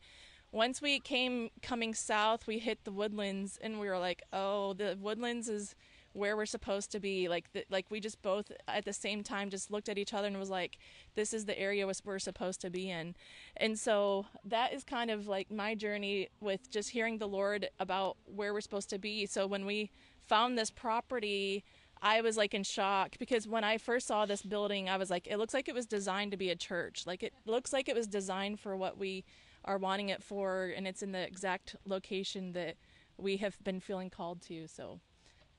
Once 0.52 0.80
we 0.80 0.98
came 0.98 1.50
coming 1.62 1.94
south 1.94 2.46
we 2.46 2.58
hit 2.58 2.84
the 2.84 2.92
woodlands 2.92 3.58
and 3.60 3.78
we 3.78 3.86
were 3.88 3.98
like 3.98 4.22
oh 4.32 4.72
the 4.72 4.96
woodlands 5.00 5.48
is 5.48 5.74
where 6.16 6.36
we're 6.36 6.46
supposed 6.46 6.90
to 6.90 7.00
be 7.00 7.28
like 7.28 7.52
the, 7.52 7.64
like 7.70 7.86
we 7.90 8.00
just 8.00 8.20
both 8.22 8.50
at 8.68 8.84
the 8.84 8.92
same 8.92 9.22
time 9.22 9.50
just 9.50 9.70
looked 9.70 9.88
at 9.88 9.98
each 9.98 10.14
other 10.14 10.26
and 10.26 10.38
was 10.38 10.50
like 10.50 10.78
this 11.14 11.32
is 11.32 11.44
the 11.44 11.58
area 11.58 11.86
we're 12.04 12.18
supposed 12.18 12.60
to 12.60 12.70
be 12.70 12.90
in 12.90 13.14
and 13.56 13.78
so 13.78 14.26
that 14.44 14.72
is 14.72 14.84
kind 14.84 15.10
of 15.10 15.26
like 15.26 15.50
my 15.50 15.74
journey 15.74 16.28
with 16.40 16.70
just 16.70 16.90
hearing 16.90 17.18
the 17.18 17.28
lord 17.28 17.68
about 17.78 18.16
where 18.24 18.52
we're 18.52 18.60
supposed 18.60 18.90
to 18.90 18.98
be 18.98 19.26
so 19.26 19.46
when 19.46 19.66
we 19.66 19.90
found 20.26 20.58
this 20.58 20.70
property 20.70 21.64
I 22.02 22.20
was 22.20 22.36
like 22.36 22.52
in 22.52 22.62
shock 22.62 23.16
because 23.18 23.48
when 23.48 23.64
I 23.64 23.78
first 23.78 24.06
saw 24.06 24.26
this 24.26 24.42
building, 24.42 24.88
I 24.88 24.98
was 24.98 25.08
like, 25.08 25.26
it 25.26 25.38
looks 25.38 25.54
like 25.54 25.66
it 25.66 25.74
was 25.74 25.86
designed 25.86 26.30
to 26.32 26.36
be 26.36 26.50
a 26.50 26.54
church. 26.54 27.04
Like 27.06 27.22
it 27.22 27.32
looks 27.46 27.72
like 27.72 27.88
it 27.88 27.94
was 27.94 28.06
designed 28.06 28.60
for 28.60 28.76
what 28.76 28.98
we 28.98 29.24
are 29.64 29.78
wanting 29.78 30.10
it 30.10 30.22
for, 30.22 30.72
and 30.76 30.86
it's 30.86 31.02
in 31.02 31.12
the 31.12 31.26
exact 31.26 31.74
location 31.86 32.52
that 32.52 32.76
we 33.18 33.38
have 33.38 33.56
been 33.64 33.80
feeling 33.80 34.10
called 34.10 34.42
to. 34.42 34.68
So, 34.68 35.00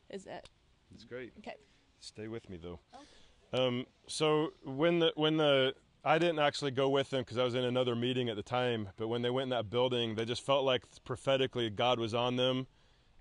is 0.10 0.26
it. 0.26 0.50
It's 0.94 1.04
great. 1.04 1.34
okay? 1.40 1.56
Stay 2.00 2.28
with 2.28 2.50
me 2.50 2.58
though. 2.62 2.80
Um, 3.54 3.86
so 4.08 4.50
when 4.64 5.00
the 5.00 5.12
when 5.16 5.38
the 5.38 5.74
I 6.08 6.20
didn't 6.20 6.40
actually 6.40 6.72
go 6.72 6.90
with 6.90 7.10
them 7.10 7.22
because 7.22 7.38
I 7.38 7.44
was 7.44 7.54
in 7.54 7.66
another 7.66 7.94
meeting 7.94 8.30
at 8.30 8.38
the 8.38 8.44
time. 8.44 8.90
But 8.96 9.10
when 9.10 9.24
they 9.24 9.30
went 9.30 9.44
in 9.44 9.50
that 9.50 9.70
building, 9.70 10.16
they 10.16 10.24
just 10.24 10.46
felt 10.46 10.64
like 10.64 10.84
prophetically 11.04 11.70
God 11.70 12.00
was 12.00 12.14
on 12.14 12.38
them, 12.38 12.68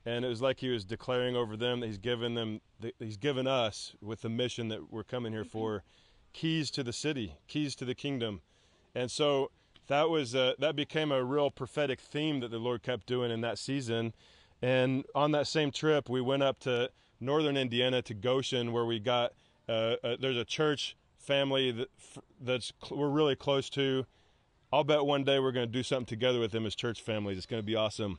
and 0.04 0.24
it 0.24 0.28
was 0.28 0.40
like 0.40 0.60
He 0.60 0.68
was 0.68 0.84
declaring 0.84 1.34
over 1.34 1.56
them 1.56 1.80
that 1.80 1.86
He's 1.86 1.98
given 1.98 2.34
them, 2.34 2.60
that 2.80 2.94
He's 3.00 3.16
given 3.16 3.46
us 3.48 3.94
with 4.00 4.20
the 4.20 4.28
mission 4.28 4.68
that 4.68 4.92
we're 4.92 5.02
coming 5.02 5.32
here 5.32 5.44
for, 5.44 5.82
keys 6.32 6.70
to 6.72 6.84
the 6.84 6.92
city, 6.92 7.34
keys 7.48 7.74
to 7.76 7.84
the 7.84 7.94
kingdom, 7.94 8.40
and 8.94 9.10
so 9.10 9.50
that 9.88 10.08
was 10.08 10.34
uh, 10.34 10.52
that 10.58 10.76
became 10.76 11.10
a 11.10 11.24
real 11.24 11.50
prophetic 11.50 12.00
theme 12.00 12.40
that 12.40 12.50
the 12.50 12.58
Lord 12.58 12.82
kept 12.82 13.06
doing 13.06 13.30
in 13.30 13.40
that 13.40 13.58
season. 13.58 14.12
And 14.62 15.04
on 15.14 15.32
that 15.32 15.46
same 15.46 15.70
trip, 15.70 16.08
we 16.08 16.20
went 16.20 16.42
up 16.42 16.58
to 16.60 16.90
northern 17.20 17.56
Indiana 17.56 18.02
to 18.02 18.14
Goshen, 18.14 18.72
where 18.72 18.84
we 18.84 18.98
got 18.98 19.32
uh, 19.68 19.96
uh, 20.02 20.16
there's 20.20 20.36
a 20.36 20.44
church 20.44 20.96
family 21.18 21.72
that 21.72 21.88
that's 22.40 22.72
we're 22.90 23.08
really 23.08 23.36
close 23.36 23.68
to. 23.70 24.06
I'll 24.72 24.84
bet 24.84 25.04
one 25.04 25.24
day 25.24 25.38
we're 25.38 25.52
going 25.52 25.66
to 25.66 25.72
do 25.72 25.82
something 25.82 26.06
together 26.06 26.40
with 26.40 26.52
them 26.52 26.66
as 26.66 26.74
church 26.74 27.00
families. 27.00 27.36
It's 27.36 27.46
going 27.46 27.62
to 27.62 27.66
be 27.66 27.76
awesome. 27.76 28.18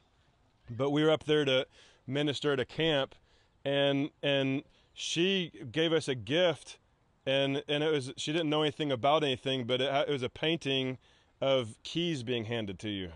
But 0.70 0.91
we 0.91 1.03
were 1.03 1.10
up 1.10 1.25
there 1.25 1.46
to 1.46 1.67
minister 2.06 2.53
at 2.53 2.60
a 2.60 2.65
camp, 2.65 3.15
and 3.65 4.10
and 4.22 4.63
she 4.94 5.51
gave 5.72 5.94
us 5.94 6.08
a 6.08 6.15
gift, 6.15 6.79
and 7.25 7.63
and 7.67 7.84
it 7.84 7.91
was 7.91 8.13
she 8.17 8.32
didn't 8.32 8.50
know 8.50 8.62
anything 8.62 8.91
about 8.91 9.24
anything, 9.24 9.65
but 9.65 9.82
it, 9.82 10.10
it 10.10 10.12
was 10.12 10.24
a 10.24 10.29
painting 10.29 10.98
of 11.39 11.75
keys 11.84 12.24
being 12.24 12.46
handed 12.46 12.79
to 12.79 12.89
you. 12.89 13.12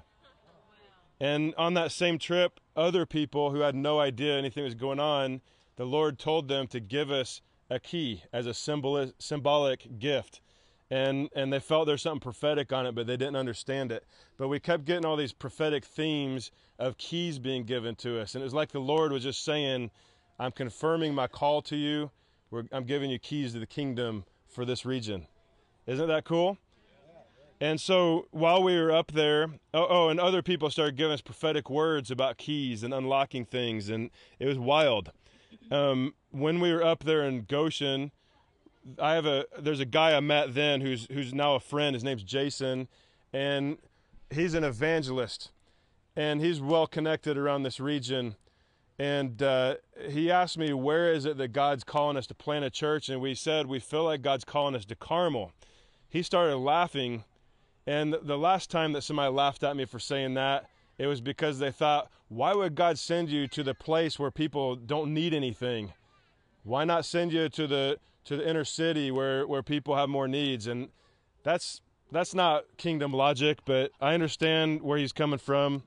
And 1.21 1.53
on 1.55 1.75
that 1.75 1.91
same 1.91 2.17
trip, 2.17 2.59
other 2.75 3.05
people 3.05 3.51
who 3.51 3.59
had 3.59 3.75
no 3.75 3.99
idea 3.99 4.35
anything 4.35 4.63
was 4.63 4.73
going 4.73 4.99
on, 4.99 5.41
the 5.75 5.85
Lord 5.85 6.17
told 6.17 6.47
them 6.47 6.65
to 6.69 6.79
give 6.79 7.11
us 7.11 7.41
a 7.69 7.79
key 7.79 8.23
as 8.33 8.47
a 8.47 8.55
symbol, 8.55 9.11
symbolic 9.19 9.99
gift. 9.99 10.41
And, 10.89 11.29
and 11.35 11.53
they 11.53 11.59
felt 11.59 11.85
there's 11.85 12.01
something 12.01 12.19
prophetic 12.19 12.73
on 12.73 12.87
it, 12.87 12.95
but 12.95 13.05
they 13.05 13.17
didn't 13.17 13.35
understand 13.35 13.91
it. 13.91 14.03
But 14.35 14.47
we 14.47 14.59
kept 14.59 14.83
getting 14.85 15.05
all 15.05 15.15
these 15.15 15.31
prophetic 15.31 15.85
themes 15.85 16.49
of 16.79 16.97
keys 16.97 17.37
being 17.37 17.65
given 17.65 17.93
to 17.97 18.19
us. 18.19 18.33
And 18.33 18.41
it 18.41 18.45
was 18.45 18.55
like 18.55 18.71
the 18.71 18.79
Lord 18.79 19.11
was 19.11 19.21
just 19.21 19.45
saying, 19.45 19.91
I'm 20.39 20.51
confirming 20.51 21.13
my 21.13 21.27
call 21.27 21.61
to 21.63 21.75
you. 21.75 22.09
We're, 22.49 22.63
I'm 22.71 22.85
giving 22.85 23.11
you 23.11 23.19
keys 23.19 23.53
to 23.53 23.59
the 23.59 23.67
kingdom 23.67 24.25
for 24.47 24.65
this 24.65 24.87
region. 24.87 25.27
Isn't 25.85 26.07
that 26.07 26.25
cool? 26.25 26.57
And 27.61 27.79
so 27.79 28.25
while 28.31 28.63
we 28.63 28.75
were 28.75 28.91
up 28.91 29.11
there, 29.11 29.47
oh, 29.71 29.85
oh, 29.87 30.09
and 30.09 30.19
other 30.19 30.41
people 30.41 30.71
started 30.71 30.95
giving 30.95 31.13
us 31.13 31.21
prophetic 31.21 31.69
words 31.69 32.09
about 32.09 32.39
keys 32.39 32.81
and 32.81 32.91
unlocking 32.91 33.45
things, 33.45 33.87
and 33.87 34.09
it 34.39 34.47
was 34.47 34.57
wild. 34.57 35.11
Um, 35.69 36.15
when 36.31 36.59
we 36.59 36.73
were 36.73 36.83
up 36.83 37.03
there 37.03 37.23
in 37.23 37.43
Goshen, 37.43 38.11
I 38.97 39.13
have 39.13 39.27
a 39.27 39.45
there's 39.59 39.79
a 39.79 39.85
guy 39.85 40.17
I 40.17 40.19
met 40.21 40.55
then 40.55 40.81
who's 40.81 41.07
who's 41.11 41.35
now 41.35 41.53
a 41.53 41.59
friend. 41.59 41.93
His 41.93 42.03
name's 42.03 42.23
Jason, 42.23 42.87
and 43.31 43.77
he's 44.31 44.55
an 44.55 44.63
evangelist, 44.63 45.51
and 46.15 46.41
he's 46.41 46.59
well 46.59 46.87
connected 46.87 47.37
around 47.37 47.61
this 47.61 47.79
region. 47.79 48.37
And 48.97 49.41
uh, 49.43 49.75
he 50.09 50.31
asked 50.31 50.57
me, 50.57 50.73
"Where 50.73 51.13
is 51.13 51.25
it 51.25 51.37
that 51.37 51.49
God's 51.49 51.83
calling 51.83 52.17
us 52.17 52.25
to 52.27 52.33
plant 52.33 52.65
a 52.65 52.71
church?" 52.71 53.07
And 53.07 53.21
we 53.21 53.35
said 53.35 53.67
we 53.67 53.79
feel 53.79 54.05
like 54.05 54.23
God's 54.23 54.45
calling 54.45 54.73
us 54.73 54.85
to 54.85 54.95
Carmel. 54.95 55.51
He 56.09 56.23
started 56.23 56.57
laughing 56.57 57.23
and 57.87 58.15
the 58.21 58.37
last 58.37 58.69
time 58.69 58.93
that 58.93 59.01
somebody 59.01 59.31
laughed 59.33 59.63
at 59.63 59.75
me 59.75 59.85
for 59.85 59.99
saying 59.99 60.35
that, 60.35 60.69
it 60.97 61.07
was 61.07 61.21
because 61.21 61.59
they 61.59 61.71
thought, 61.71 62.09
why 62.29 62.53
would 62.53 62.75
God 62.75 62.99
send 62.99 63.29
you 63.29 63.47
to 63.47 63.63
the 63.63 63.73
place 63.73 64.19
where 64.19 64.31
people 64.31 64.75
don't 64.75 65.13
need 65.13 65.33
anything? 65.33 65.93
Why 66.63 66.85
not 66.85 67.05
send 67.05 67.33
you 67.33 67.49
to 67.49 67.67
the 67.67 67.99
to 68.25 68.37
the 68.37 68.47
inner 68.47 68.63
city 68.63 69.09
where, 69.09 69.47
where 69.47 69.63
people 69.63 69.95
have 69.95 70.09
more 70.09 70.27
needs? 70.27 70.67
And 70.67 70.89
that's 71.43 71.81
that's 72.11 72.35
not 72.35 72.65
kingdom 72.77 73.13
logic, 73.13 73.59
but 73.65 73.91
I 73.99 74.13
understand 74.13 74.81
where 74.81 74.97
he's 74.97 75.11
coming 75.11 75.39
from. 75.39 75.83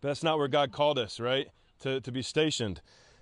But 0.00 0.08
that's 0.08 0.22
not 0.22 0.38
where 0.38 0.48
God 0.48 0.72
called 0.72 0.98
us, 0.98 1.20
right? 1.20 1.48
To 1.80 2.00
to 2.00 2.10
be 2.10 2.22
stationed. 2.22 2.80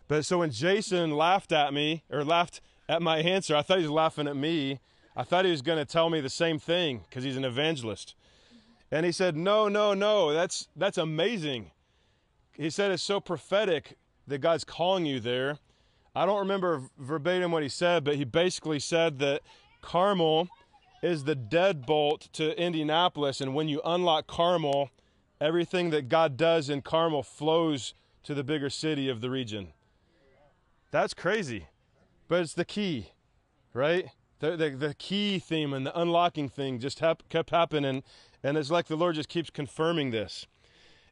But 0.09 0.25
so 0.25 0.38
when 0.38 0.50
Jason 0.50 1.11
laughed 1.11 1.52
at 1.52 1.75
me 1.75 2.04
or 2.11 2.25
laughed 2.25 2.61
at 2.88 3.02
my 3.02 3.18
answer, 3.18 3.54
I 3.54 3.62
thought 3.62 3.78
he 3.78 3.83
was 3.83 3.90
laughing 3.90 4.28
at 4.28 4.37
me 4.37 4.80
I 5.16 5.23
thought 5.23 5.44
he 5.44 5.50
was 5.50 5.62
going 5.62 5.78
to 5.78 5.85
tell 5.85 6.11
me 6.11 6.20
the 6.20 6.28
same 6.28 6.58
thing 6.58 7.04
because 7.08 7.25
he's 7.25 7.37
an 7.37 7.44
evangelist. 7.44 8.14
And 8.90 9.06
he 9.06 9.12
said, 9.12 9.37
"No, 9.37 9.68
no, 9.68 9.94
no. 9.94 10.32
That's 10.32 10.68
that's 10.76 10.99
amazing." 10.99 11.70
He 12.52 12.70
said 12.70 12.90
it's 12.90 13.02
so 13.02 13.20
prophetic 13.20 13.96
that 14.26 14.38
God's 14.38 14.64
calling 14.64 15.06
you 15.06 15.20
there. 15.20 15.58
I 16.14 16.25
don't 16.25 16.38
remember 16.38 16.82
verbatim 16.99 17.52
what 17.52 17.62
he 17.62 17.68
said, 17.68 18.04
but 18.04 18.16
he 18.16 18.25
basically 18.25 18.78
said 18.78 19.18
that 19.18 19.42
Carmel 19.82 20.49
is 21.02 21.25
the 21.25 21.37
deadbolt 21.37 22.30
to 22.32 22.58
Indianapolis 22.61 23.40
and 23.40 23.54
when 23.54 23.68
you 23.68 23.82
unlock 23.85 24.26
Carmel, 24.26 24.90
everything 25.40 25.90
that 25.90 26.08
God 26.08 26.37
does 26.37 26.70
in 26.70 26.80
Carmel 26.80 27.23
flows 27.23 27.92
to 28.25 28.35
the 28.35 28.42
bigger 28.42 28.70
city 28.70 29.08
of 29.08 29.20
the 29.20 29.30
region. 29.30 29.73
That's 30.90 31.12
crazy. 31.12 31.66
But 32.28 32.40
it's 32.40 32.54
the 32.54 32.64
key, 32.64 33.11
right? 33.75 34.08
The, 34.40 34.57
the, 34.57 34.71
the 34.71 34.95
key 34.95 35.38
theme 35.38 35.73
and 35.73 35.87
the 35.87 35.99
unlocking 35.99 36.49
thing 36.49 36.78
just 36.78 37.00
hap- 37.00 37.28
kept 37.28 37.50
happening. 37.50 38.02
And 38.43 38.57
it's 38.57 38.71
like 38.71 38.87
the 38.87 38.97
Lord 38.97 39.14
just 39.14 39.28
keeps 39.28 39.50
confirming 39.50 40.11
this. 40.11 40.47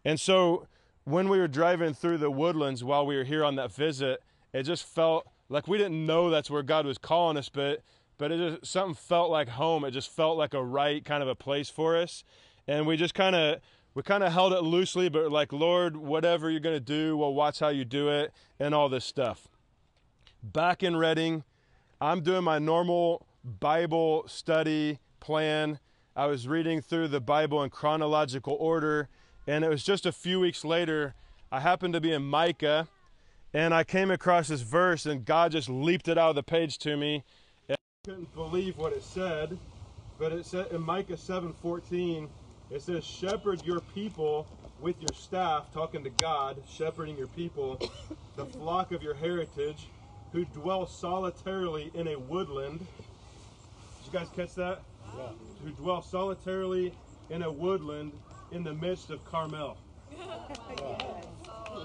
And 0.05 0.21
so 0.21 0.67
when 1.05 1.29
we 1.29 1.39
were 1.39 1.49
driving 1.49 1.95
through 1.95 2.19
the 2.19 2.31
woodlands 2.31 2.85
while 2.85 3.07
we 3.07 3.17
were 3.17 3.25
here 3.25 3.45
on 3.45 3.57
that 3.57 3.73
visit, 3.73 4.23
it 4.53 4.65
just 4.65 4.85
felt 4.85 5.27
like 5.49 5.69
we 5.69 5.79
didn't 5.79 6.05
know 6.07 6.31
that's 6.31 6.51
where 6.51 6.63
God 6.63 6.87
was 6.87 6.99
calling 6.99 7.37
us, 7.37 7.49
but 7.49 7.83
but 8.17 8.31
it 8.31 8.39
just 8.39 8.71
something 8.71 8.95
felt 8.95 9.31
like 9.31 9.49
home. 9.49 9.85
It 9.85 9.91
just 9.91 10.11
felt 10.11 10.39
like 10.39 10.55
a 10.55 10.63
right 10.63 11.05
kind 11.05 11.23
of 11.23 11.29
a 11.29 11.35
place 11.35 11.69
for 11.69 11.97
us. 11.97 12.23
And 12.67 12.87
we 12.87 12.97
just 12.97 13.15
kind 13.15 13.35
of 13.35 13.61
we 13.95 14.03
kind 14.03 14.25
of 14.25 14.33
held 14.33 14.53
it 14.53 14.63
loosely, 14.63 15.09
but 15.09 15.31
like, 15.31 15.53
Lord, 15.53 15.97
whatever 15.97 16.51
you're 16.51 16.61
going 16.61 16.77
to 16.77 16.81
do, 16.81 17.17
we'll 17.17 17.35
watch 17.35 17.61
how 17.61 17.69
you 17.69 17.85
do 17.85 18.09
it 18.09 18.33
and 18.59 18.75
all 18.75 18.89
this 18.89 19.05
stuff. 19.05 19.49
Back 20.43 20.83
in 20.83 20.97
Redding, 20.97 21.45
I'm 22.05 22.21
doing 22.21 22.45
my 22.45 22.59
normal 22.59 23.27
Bible 23.43 24.25
study 24.27 24.99
plan. 25.21 25.79
I 26.15 26.27
was 26.27 26.47
reading 26.47 26.83
through 26.83 27.09
the 27.09 27.19
Bible 27.19 27.63
in 27.63 27.71
chronological 27.71 28.59
order, 28.61 29.09
and 29.47 29.65
it 29.65 29.71
was 29.71 29.83
just 29.83 30.05
a 30.05 30.13
few 30.13 30.39
weeks 30.39 30.67
later. 30.67 31.15
I 31.51 31.61
happened 31.61 31.95
to 31.95 32.03
be 32.03 32.13
in 32.13 32.23
Micah, 32.23 32.89
and 33.55 33.73
I 33.73 33.85
came 33.85 34.11
across 34.11 34.49
this 34.49 34.61
verse, 34.61 35.07
and 35.07 35.25
God 35.25 35.53
just 35.53 35.71
leaped 35.71 36.07
it 36.07 36.19
out 36.19 36.29
of 36.29 36.35
the 36.35 36.43
page 36.43 36.77
to 36.81 36.99
me. 36.99 37.25
And 37.71 37.79
I 38.05 38.11
couldn't 38.11 38.35
believe 38.35 38.77
what 38.77 38.93
it 38.93 39.03
said, 39.03 39.59
but 40.19 40.31
it 40.31 40.45
said 40.45 40.73
in 40.73 40.83
Micah 40.83 41.17
7:14, 41.17 42.29
it 42.71 42.83
says, 42.83 43.03
"Shepherd 43.03 43.65
your 43.65 43.81
people 43.81 44.47
with 44.79 45.01
your 45.01 45.15
staff," 45.15 45.73
talking 45.73 46.05
to 46.05 46.11
God, 46.11 46.63
shepherding 46.69 47.17
your 47.17 47.29
people, 47.29 47.81
the 48.37 48.45
flock 48.45 48.93
of 48.93 49.03
your 49.03 49.15
heritage 49.15 49.89
who 50.35 50.45
dwell 50.47 50.85
solitarily 50.85 51.93
in 51.95 52.09
a 52.09 52.19
woodland. 52.19 52.81
Did 52.81 54.13
you 54.13 54.19
guys 54.19 54.27
catch 54.35 54.57
that? 54.57 54.83
Yeah. 55.17 55.29
Who 55.63 55.71
dwell 55.71 56.03
solitarily 56.03 56.93
in 57.31 57.43
a 57.43 57.51
woodland 57.51 58.11
in 58.51 58.65
the 58.65 58.75
midst 58.75 59.11
of 59.11 59.25
Carmel. 59.25 59.77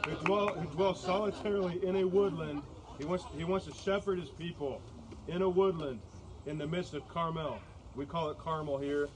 who, 0.04 0.16
dwell, 0.26 0.48
who 0.48 0.68
dwell 0.76 0.96
solitarily 0.96 1.80
in 1.86 1.98
a 1.98 2.04
woodland. 2.04 2.64
He 2.98 3.06
wants, 3.06 3.24
he 3.38 3.44
wants 3.44 3.68
to 3.68 3.74
shepherd 3.74 4.20
his 4.20 4.30
people 4.30 4.82
in 5.28 5.44
a 5.44 5.50
woodland 5.50 6.00
in 6.48 6.58
the 6.58 6.66
midst 6.66 6.96
of 6.96 7.08
Carmel. 7.08 7.60
We 7.96 8.08
call 8.08 8.32
it 8.32 8.40
Carmel 8.40 8.80
here. 8.80 9.10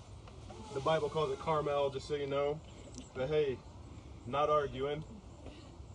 The 0.75 0.79
Bible 0.79 1.09
calls 1.09 1.31
it 1.31 1.39
Carmel, 1.39 1.89
just 1.89 2.07
so 2.07 2.13
you 2.13 2.27
know. 2.27 2.59
But 3.15 3.29
hey, 3.29 3.57
not 4.27 4.51
arguing. 4.51 5.03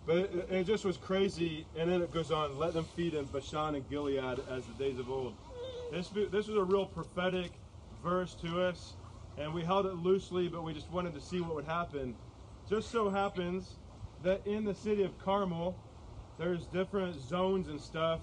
But 0.08 0.16
it, 0.16 0.48
it, 0.50 0.64
just 0.64 0.86
was 0.86 0.96
crazy. 0.96 1.66
And 1.76 1.92
then 1.92 2.00
it 2.00 2.10
goes 2.10 2.32
on, 2.32 2.58
let 2.58 2.72
them 2.72 2.86
feed 2.96 3.12
in 3.12 3.26
Bashan 3.26 3.74
and 3.74 3.88
Gilead 3.90 4.40
as 4.50 4.64
the 4.64 4.72
days 4.78 4.98
of 4.98 5.10
old. 5.10 5.34
This, 5.92 6.08
this 6.08 6.48
was 6.48 6.56
a 6.56 6.64
real 6.64 6.86
prophetic 6.86 7.52
verse 8.02 8.34
to 8.36 8.62
us. 8.62 8.94
And 9.36 9.52
we 9.52 9.62
held 9.62 9.84
it 9.84 9.96
loosely, 9.96 10.48
but 10.48 10.64
we 10.64 10.72
just 10.72 10.90
wanted 10.90 11.12
to 11.12 11.20
see 11.20 11.42
what 11.42 11.54
would 11.54 11.66
happen. 11.66 12.16
Just 12.70 12.90
so 12.90 13.10
happens 13.10 13.76
that 14.22 14.44
in 14.46 14.64
the 14.64 14.74
city 14.74 15.02
of 15.02 15.16
Carmel, 15.18 15.78
there's 16.38 16.64
different 16.66 17.20
zones 17.20 17.68
and 17.68 17.78
stuff. 17.78 18.20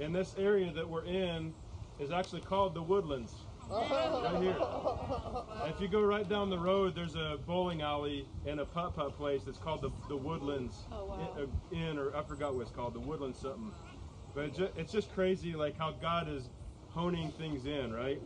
And 0.00 0.12
this 0.12 0.34
area 0.38 0.72
that 0.72 0.88
we're 0.88 1.04
in 1.04 1.54
is 2.00 2.10
actually 2.10 2.40
called 2.40 2.74
the 2.74 2.82
Woodlands 2.82 3.32
right 3.70 4.42
here. 4.42 4.56
If 5.66 5.80
you 5.80 5.88
go 5.88 6.02
right 6.02 6.28
down 6.28 6.50
the 6.50 6.58
road, 6.58 6.94
there's 6.94 7.14
a 7.14 7.38
bowling 7.46 7.82
alley 7.82 8.26
and 8.46 8.60
a 8.60 8.64
putt 8.64 8.96
putt 8.96 9.16
place 9.16 9.42
that's 9.44 9.58
called 9.58 9.82
the, 9.82 9.90
the 10.08 10.16
Woodlands 10.16 10.84
oh, 10.92 11.04
wow. 11.06 11.48
Inn, 11.72 11.98
or 11.98 12.16
I 12.16 12.22
forgot 12.22 12.54
what 12.54 12.62
it's 12.62 12.70
called, 12.70 12.94
the 12.94 13.00
Woodlands 13.00 13.38
something. 13.38 13.72
But 14.34 14.44
it 14.46 14.54
just, 14.54 14.72
it's 14.76 14.92
just 14.92 15.12
crazy, 15.12 15.54
like 15.54 15.76
how 15.76 15.92
God 15.92 16.28
is 16.28 16.48
honing 16.90 17.30
things 17.32 17.66
in, 17.66 17.92
right? 17.92 18.20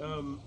Um, 0.00 0.40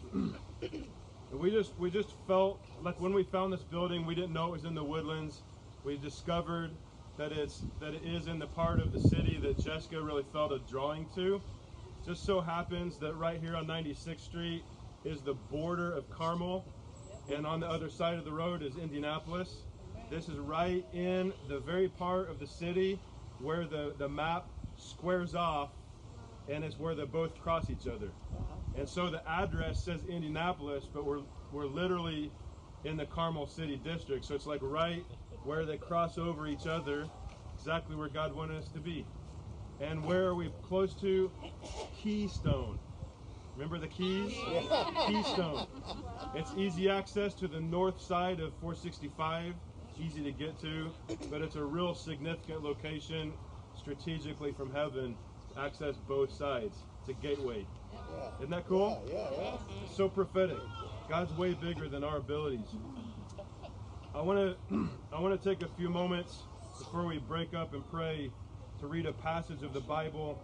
we 1.32 1.52
just 1.52 1.78
we 1.78 1.90
just 1.90 2.14
felt 2.28 2.60
like 2.82 3.00
when 3.00 3.14
we 3.14 3.24
found 3.24 3.54
this 3.54 3.64
building, 3.64 4.06
we 4.06 4.16
didn't 4.16 4.34
know 4.34 4.48
it 4.48 4.52
was 4.52 4.66
in 4.66 4.76
the 4.76 4.84
Woodlands. 4.84 5.42
We 5.84 5.98
discovered 5.98 6.72
that 7.18 7.32
it's 7.32 7.64
that 7.80 7.94
it 7.94 8.04
is 8.04 8.28
in 8.28 8.40
the 8.40 8.48
part 8.48 8.80
of 8.80 8.92
the 8.92 9.00
city 9.00 9.38
that 9.40 9.60
Jessica 9.60 10.02
really 10.02 10.26
felt 10.32 10.52
a 10.52 10.60
drawing 10.60 11.08
to. 11.16 11.42
Just 12.06 12.26
so 12.26 12.42
happens 12.42 12.98
that 12.98 13.16
right 13.16 13.40
here 13.40 13.56
on 13.56 13.68
96th 13.68 14.22
Street 14.22 14.64
is 15.06 15.22
the 15.22 15.36
border 15.36 15.94
of 15.94 16.10
Carmel, 16.10 16.66
and 17.32 17.46
on 17.46 17.60
the 17.60 17.68
other 17.68 17.90
side 17.90 18.18
of 18.18 18.26
the 18.26 18.32
road 18.32 18.64
is 18.64 18.76
Indianapolis. 18.78 19.64
This 20.10 20.28
is 20.28 20.38
right 20.40 20.84
in 20.94 21.32
the 21.48 21.60
very 21.60 21.90
part 21.90 22.30
of 22.30 22.40
the 22.40 22.48
city 22.48 23.00
where 23.40 23.66
the, 23.66 23.94
the 24.00 24.10
map 24.10 24.48
squares 24.78 25.36
off, 25.36 25.70
and 26.50 26.64
it's 26.64 26.80
where 26.80 26.96
they 26.96 27.06
both 27.06 27.40
cross 27.40 27.70
each 27.70 27.88
other. 27.88 28.10
And 28.76 28.90
so 28.90 29.10
the 29.10 29.28
address 29.30 29.84
says 29.84 30.02
Indianapolis, 30.10 30.86
but 30.92 31.06
we're, 31.06 31.22
we're 31.52 31.68
literally 31.68 32.32
in 32.84 32.98
the 32.98 33.06
Carmel 33.06 33.46
City 33.46 33.80
District. 33.84 34.26
So 34.26 34.34
it's 34.34 34.48
like 34.48 34.62
right 34.64 35.06
where 35.44 35.66
they 35.66 35.78
cross 35.78 36.18
over 36.18 36.48
each 36.48 36.66
other, 36.66 37.08
exactly 37.54 37.96
where 37.96 38.10
God 38.10 38.36
wanted 38.36 38.58
us 38.58 38.70
to 38.70 38.80
be. 38.80 39.06
And 39.80 40.04
where 40.06 40.26
are 40.26 40.36
we 40.36 40.52
close 40.62 40.94
to? 41.02 41.32
Keystone. 42.02 42.82
Remember 43.56 43.80
the 43.80 43.88
keys? 43.90 44.34
Keystone. 45.08 45.68
It's 46.36 46.54
easy 46.56 46.90
access 46.90 47.36
to 47.36 47.48
the 47.48 47.62
north 47.62 48.02
side 48.02 48.40
of 48.40 48.56
465. 48.56 49.56
easy 49.98 50.24
to 50.24 50.32
get 50.34 50.58
to, 50.60 50.96
but 51.30 51.42
it's 51.44 51.56
a 51.56 51.64
real 51.64 51.94
significant 51.94 52.64
location 52.64 53.38
strategically 53.76 54.52
from 54.54 54.72
heaven 54.72 55.20
to 55.50 55.60
access 55.60 55.98
both 56.00 56.32
sides. 56.32 56.88
It's 57.02 57.10
a 57.10 57.14
gateway. 57.14 57.68
Isn't 58.40 58.52
that 58.52 58.66
cool? 58.66 59.04
Yeah, 59.08 59.32
yeah, 59.32 59.58
so 59.88 60.10
prophetic. 60.10 60.60
God's 61.08 61.34
way 61.34 61.54
bigger 61.54 61.90
than 61.90 62.04
our 62.04 62.18
abilities. 62.18 62.76
I 64.14 64.22
want 64.22 64.58
to 64.70 64.90
I 65.14 65.20
want 65.22 65.40
to 65.42 65.50
take 65.50 65.62
a 65.64 65.70
few 65.70 65.90
moments 65.90 66.48
before 66.80 67.06
we 67.06 67.20
break 67.20 67.54
up 67.54 67.74
and 67.74 67.86
pray 67.86 68.34
to 68.80 68.88
read 68.88 69.06
a 69.06 69.14
passage 69.14 69.64
of 69.64 69.74
the 69.74 69.82
Bible 69.82 70.42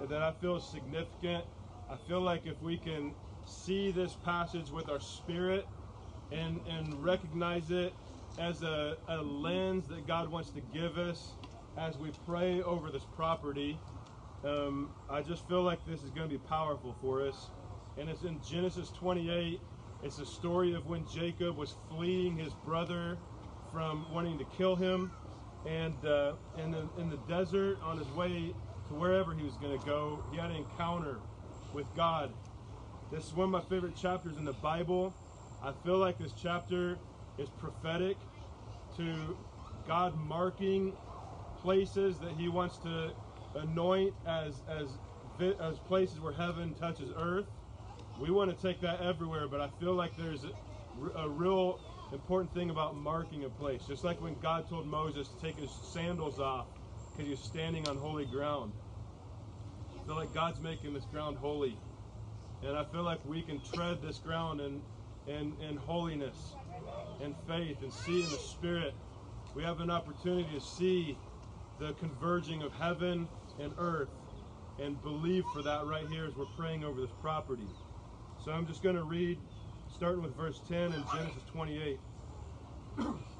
that 0.00 0.22
I 0.22 0.32
feel 0.32 0.60
significant. 0.60 1.44
I 1.90 1.96
feel 2.08 2.20
like 2.20 2.46
if 2.46 2.60
we 2.62 2.76
can 2.76 3.14
see 3.44 3.90
this 3.90 4.14
passage 4.24 4.70
with 4.70 4.88
our 4.88 5.00
spirit 5.00 5.66
and 6.32 6.60
and 6.68 7.02
recognize 7.02 7.70
it 7.70 7.92
as 8.38 8.62
a, 8.62 8.96
a 9.08 9.16
lens 9.22 9.86
that 9.88 10.06
God 10.06 10.30
wants 10.30 10.50
to 10.50 10.60
give 10.74 10.98
us 10.98 11.32
as 11.78 11.96
we 11.96 12.10
pray 12.26 12.62
over 12.62 12.90
this 12.90 13.04
property, 13.14 13.78
um, 14.44 14.90
I 15.08 15.22
just 15.22 15.46
feel 15.48 15.62
like 15.62 15.84
this 15.86 16.02
is 16.02 16.10
going 16.10 16.28
to 16.28 16.38
be 16.38 16.42
powerful 16.48 16.94
for 17.00 17.26
us. 17.26 17.50
And 17.98 18.08
it's 18.08 18.22
in 18.22 18.40
Genesis 18.42 18.90
28. 18.90 19.60
It's 20.02 20.18
a 20.18 20.26
story 20.26 20.74
of 20.74 20.86
when 20.86 21.06
Jacob 21.06 21.56
was 21.56 21.76
fleeing 21.90 22.36
his 22.36 22.52
brother 22.64 23.16
from 23.72 24.12
wanting 24.12 24.38
to 24.38 24.44
kill 24.56 24.76
him. 24.76 25.10
And 25.66 25.94
uh, 26.04 26.34
in, 26.58 26.70
the, 26.70 26.88
in 26.98 27.10
the 27.10 27.18
desert, 27.28 27.78
on 27.82 27.98
his 27.98 28.08
way 28.08 28.54
to 28.88 28.94
wherever 28.94 29.34
he 29.34 29.42
was 29.42 29.54
going 29.54 29.78
to 29.78 29.86
go, 29.86 30.22
he 30.30 30.38
had 30.38 30.50
an 30.50 30.56
encounter 30.56 31.18
with 31.72 31.86
God. 31.96 32.32
This 33.10 33.26
is 33.26 33.34
one 33.34 33.46
of 33.46 33.50
my 33.50 33.60
favorite 33.68 33.96
chapters 33.96 34.36
in 34.36 34.44
the 34.44 34.52
Bible. 34.54 35.14
I 35.62 35.72
feel 35.84 35.98
like 35.98 36.18
this 36.18 36.32
chapter 36.40 36.98
is 37.38 37.48
prophetic 37.58 38.16
to 38.96 39.36
God 39.86 40.16
marking 40.16 40.92
places 41.60 42.18
that 42.18 42.32
he 42.32 42.48
wants 42.48 42.78
to 42.78 43.12
anoint 43.54 44.14
as 44.26 44.62
as 44.68 44.88
as 45.60 45.78
places 45.80 46.20
where 46.20 46.32
heaven 46.32 46.74
touches 46.74 47.10
earth. 47.16 47.46
We 48.20 48.30
want 48.30 48.56
to 48.56 48.62
take 48.66 48.80
that 48.80 49.00
everywhere, 49.00 49.48
but 49.48 49.60
I 49.60 49.68
feel 49.78 49.94
like 49.94 50.16
there's 50.16 50.44
a, 50.44 51.18
a 51.18 51.28
real 51.28 51.78
important 52.12 52.52
thing 52.54 52.70
about 52.70 52.96
marking 52.96 53.44
a 53.44 53.48
place. 53.48 53.82
Just 53.86 54.04
like 54.04 54.20
when 54.20 54.34
God 54.40 54.68
told 54.68 54.86
Moses 54.86 55.28
to 55.28 55.40
take 55.40 55.58
his 55.58 55.70
sandals 55.70 56.40
off 56.40 56.66
because 57.16 57.28
you're 57.28 57.36
standing 57.36 57.88
on 57.88 57.96
holy 57.96 58.26
ground. 58.26 58.72
I 59.94 60.06
feel 60.06 60.16
like 60.16 60.34
God's 60.34 60.60
making 60.60 60.92
this 60.92 61.04
ground 61.06 61.38
holy. 61.38 61.76
And 62.62 62.76
I 62.76 62.84
feel 62.84 63.02
like 63.02 63.20
we 63.24 63.42
can 63.42 63.60
tread 63.60 64.02
this 64.02 64.18
ground 64.18 64.60
in, 64.60 64.82
in, 65.26 65.54
in 65.66 65.76
holiness 65.76 66.54
and 67.22 67.34
faith 67.46 67.78
and 67.82 67.92
see 67.92 68.22
in 68.22 68.30
the 68.30 68.38
Spirit. 68.38 68.94
We 69.54 69.62
have 69.62 69.80
an 69.80 69.90
opportunity 69.90 70.48
to 70.54 70.60
see 70.60 71.16
the 71.78 71.94
converging 71.94 72.62
of 72.62 72.72
heaven 72.74 73.28
and 73.60 73.72
earth 73.78 74.10
and 74.80 75.00
believe 75.02 75.44
for 75.54 75.62
that 75.62 75.86
right 75.86 76.06
here 76.08 76.26
as 76.26 76.36
we're 76.36 76.44
praying 76.56 76.84
over 76.84 77.00
this 77.00 77.10
property. 77.22 77.68
So 78.44 78.52
I'm 78.52 78.66
just 78.66 78.82
going 78.82 78.96
to 78.96 79.04
read, 79.04 79.38
starting 79.94 80.22
with 80.22 80.36
verse 80.36 80.60
10 80.68 80.92
in 80.92 81.02
Genesis 81.12 81.42
28. 81.50 81.98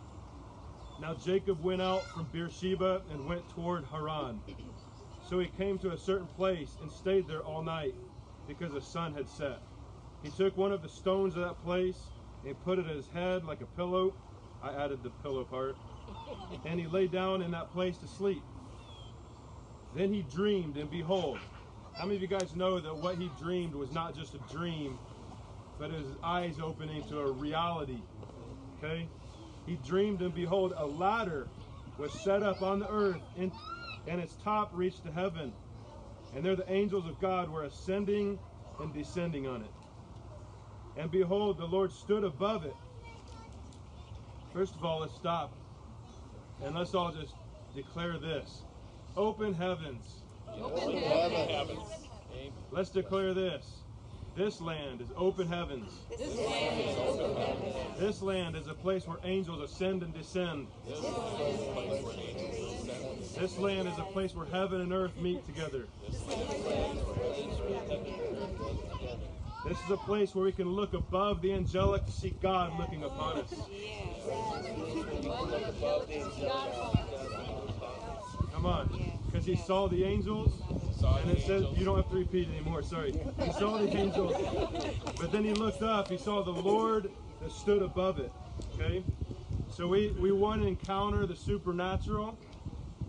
now 1.01 1.15
Jacob 1.15 1.63
went 1.63 1.83
out 1.83 2.13
from 2.13 2.25
Beersheba 2.33 3.03
and 3.11 3.27
went 3.27 3.49
toward 3.51 3.85
Haran. 3.87 4.41
So 5.29 5.39
he 5.39 5.49
came 5.49 5.79
to 5.81 5.93
a 5.93 5.99
certain 5.99 6.27
place 6.29 6.77
and 6.81 6.91
stayed 6.91 7.27
there 7.29 7.43
all 7.43 7.63
night 7.63 7.95
because 8.49 8.73
the 8.73 8.81
sun 8.81 9.13
had 9.15 9.29
set. 9.29 9.61
He 10.23 10.31
took 10.31 10.57
one 10.57 10.73
of 10.73 10.83
the 10.83 10.89
stones 10.89 11.37
of 11.37 11.43
that 11.43 11.63
place 11.63 11.99
and 12.45 12.65
put 12.65 12.79
it 12.79 12.87
at 12.87 12.97
his 12.97 13.09
head 13.09 13.45
like 13.45 13.61
a 13.61 13.67
pillow. 13.67 14.15
I 14.63 14.73
added 14.73 15.03
the 15.03 15.11
pillow 15.11 15.45
part. 15.45 15.77
And 16.65 16.81
he 16.81 16.87
lay 16.87 17.07
down 17.07 17.43
in 17.43 17.51
that 17.51 17.73
place 17.73 17.99
to 17.99 18.07
sleep. 18.07 18.43
Then 19.95 20.13
he 20.13 20.23
dreamed, 20.23 20.77
and 20.77 20.91
behold, 20.91 21.39
how 21.99 22.05
many 22.05 22.17
of 22.17 22.23
you 22.23 22.29
guys 22.29 22.55
know 22.55 22.79
that 22.79 22.95
what 22.95 23.17
he 23.17 23.31
dreamed 23.41 23.75
was 23.75 23.91
not 23.91 24.15
just 24.15 24.35
a 24.35 24.39
dream, 24.53 24.99
but 25.79 25.91
his 25.91 26.07
eyes 26.23 26.61
opening 26.61 27.03
to 27.09 27.19
a 27.21 27.31
reality? 27.31 28.03
Okay? 28.79 29.09
He 29.67 29.77
dreamed, 29.85 30.23
and 30.23 30.35
behold, 30.35 30.73
a 30.77 30.87
ladder 30.87 31.49
was 31.99 32.13
set 32.23 32.43
up 32.43 32.63
on 32.63 32.79
the 32.79 32.89
earth, 32.89 33.21
and, 33.37 33.51
and 34.07 34.21
its 34.21 34.35
top 34.45 34.71
reached 34.73 35.05
to 35.05 35.13
heaven. 35.13 35.53
And 36.35 36.45
there 36.45 36.55
the 36.55 36.71
angels 36.71 37.07
of 37.07 37.21
God 37.21 37.51
were 37.51 37.65
ascending 37.65 38.39
and 38.81 38.95
descending 38.95 39.47
on 39.47 39.63
it. 39.63 39.71
And 40.97 41.11
behold, 41.11 41.59
the 41.59 41.67
Lord 41.67 41.93
stood 41.93 42.25
above 42.25 42.65
it. 42.65 42.77
First 44.53 44.75
of 44.75 44.85
all, 44.85 45.01
let's 45.01 45.15
stop. 45.15 45.53
And 46.63 46.75
let's 46.75 46.95
all 46.95 47.13
just 47.13 47.35
declare 47.75 48.19
this. 48.19 48.63
Open 49.17 49.53
heavens. 49.53 50.23
Open 50.49 50.97
heavens. 50.97 52.09
Let's 52.71 52.91
declare 52.91 53.35
this. 53.35 53.83
This 54.37 54.61
land 54.61 55.01
is 55.01 55.09
open 55.17 55.49
heavens. 55.49 55.91
This 56.11 56.37
land 56.37 56.79
is 56.79 56.99
open 56.99 57.37
heavens. 57.37 57.99
This 57.99 58.21
land 58.21 58.55
is 58.55 58.67
a 58.67 58.75
place 58.75 59.09
where 59.09 59.17
angels 59.25 59.63
ascend 59.63 60.03
and 60.03 60.13
descend. 60.13 60.69
This 60.87 61.03
land 63.59 63.89
is 63.89 63.99
a 63.99 64.03
place 64.03 64.35
where 64.35 64.45
heaven 64.45 64.83
and 64.83 64.93
earth 64.93 65.17
meet 65.17 65.47
together. 65.47 65.89
This 69.67 69.79
is 69.83 69.91
a 69.91 69.97
place 69.97 70.35
where 70.35 70.45
we 70.45 70.53
can 70.53 70.69
look 70.69 70.93
above 70.93 71.41
the 71.41 71.55
angelic 71.55 72.05
to 72.05 72.13
see 72.13 72.37
God 72.43 72.79
looking 72.79 73.05
upon 73.05 73.39
us. 73.39 73.55
Come 78.53 78.67
on. 78.67 78.87
Because 79.27 79.47
he 79.47 79.57
saw 79.57 79.89
the 79.89 80.05
angels. 80.05 80.53
And 81.03 81.31
it 81.31 81.43
says, 81.45 81.65
you 81.77 81.85
don't 81.85 81.97
have 81.97 82.11
to 82.11 82.17
repeat 82.17 82.49
anymore, 82.49 82.83
sorry. 82.83 83.13
He 83.43 83.53
saw 83.53 83.79
the 83.79 83.89
angels. 83.97 84.35
But 85.21 85.33
then 85.33 85.45
he 85.45 85.53
looked 85.53 85.83
up, 85.83 86.09
he 86.09 86.17
saw 86.19 86.43
the 86.43 86.51
Lord 86.51 87.11
that 87.43 87.53
stood 87.53 87.83
above 87.83 88.19
it. 88.19 88.33
Okay? 88.75 89.05
So 89.71 89.87
we, 89.87 90.11
we 90.21 90.33
want 90.33 90.63
to 90.63 90.69
encounter 90.69 91.27
the 91.27 91.37
supernatural. 91.37 92.39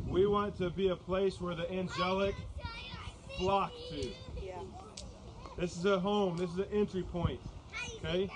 We 0.08 0.26
want 0.26 0.58
to 0.58 0.70
be 0.70 0.90
a 0.90 0.96
place 0.96 1.40
where 1.40 1.56
the 1.56 1.72
angelic 1.72 2.36
flock 3.38 3.72
to. 3.92 4.10
This 5.58 5.76
is 5.76 5.86
a 5.86 6.00
home. 6.00 6.38
This 6.38 6.52
is 6.52 6.58
an 6.58 6.68
entry 6.72 7.04
point. 7.04 7.40
Okay? 7.98 8.30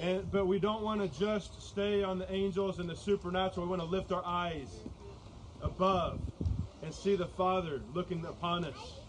And 0.00 0.30
but 0.30 0.46
we 0.46 0.58
don't 0.58 0.82
want 0.82 1.00
to 1.00 1.18
just 1.18 1.62
stay 1.62 2.02
on 2.02 2.18
the 2.18 2.30
angels 2.32 2.78
and 2.78 2.88
the 2.88 2.96
supernatural. 2.96 3.66
We 3.66 3.70
want 3.70 3.82
to 3.82 3.88
lift 3.88 4.10
our 4.12 4.24
eyes 4.24 4.68
above 5.62 6.20
and 6.84 6.94
see 6.94 7.16
the 7.16 7.26
Father 7.26 7.80
looking 7.94 8.24
upon 8.26 8.64
us, 8.64 9.00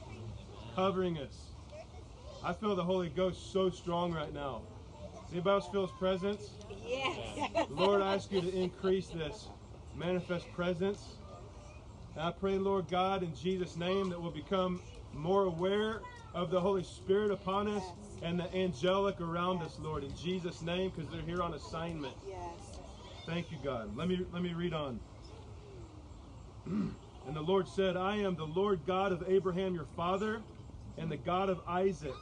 covering 0.76 1.18
us. 1.18 1.52
I 2.42 2.54
feel 2.54 2.76
the 2.76 2.84
Holy 2.84 3.10
Ghost 3.10 3.52
so 3.52 3.70
strong 3.70 4.14
right 4.14 4.34
now. 4.34 4.62
Does 5.24 5.34
anybody 5.34 5.56
else 5.56 5.68
feel 5.68 5.82
His 5.82 5.96
presence? 6.00 6.52
Yes. 6.86 7.68
Lord, 7.70 8.02
I 8.02 8.16
ask 8.16 8.32
you 8.32 8.40
to 8.42 8.56
increase 8.56 9.10
this 9.10 9.50
manifest 9.94 10.50
presence. 10.54 11.16
And 12.16 12.24
I 12.24 12.32
pray, 12.32 12.58
Lord 12.58 12.88
God, 12.88 13.24
in 13.24 13.36
Jesus' 13.36 13.76
name, 13.76 14.10
that 14.10 14.22
we'll 14.22 14.32
become 14.32 14.82
more 15.12 15.44
aware 15.44 16.02
of 16.34 16.52
the 16.52 16.62
Holy 16.62 16.84
Spirit 16.84 17.32
upon 17.32 17.68
us 17.68 17.84
and 18.22 18.40
the 18.40 18.54
angelic 18.56 19.20
around 19.20 19.62
us, 19.62 19.78
Lord, 19.80 20.04
in 20.04 20.16
Jesus' 20.16 20.62
name, 20.62 20.92
because 20.96 21.12
they're 21.12 21.22
here 21.22 21.42
on 21.42 21.54
assignment. 21.54 22.16
Yes. 22.26 22.80
Thank 23.26 23.52
you, 23.52 23.58
God. 23.64 23.98
Let 23.98 24.08
me 24.08 24.26
let 24.32 24.44
me 24.44 24.54
read 24.54 24.74
on. 24.74 25.00
and 27.26 27.36
the 27.36 27.42
Lord 27.42 27.68
said, 27.70 27.98
I 27.98 28.18
am 28.18 28.36
the 28.38 28.46
Lord 28.48 28.86
God 28.86 29.12
of 29.14 29.24
Abraham 29.28 29.76
your 29.76 29.88
father, 29.88 30.48
and 30.98 31.12
the 31.12 31.18
God 31.18 31.50
of 31.50 31.62
Isaac. 31.68 32.22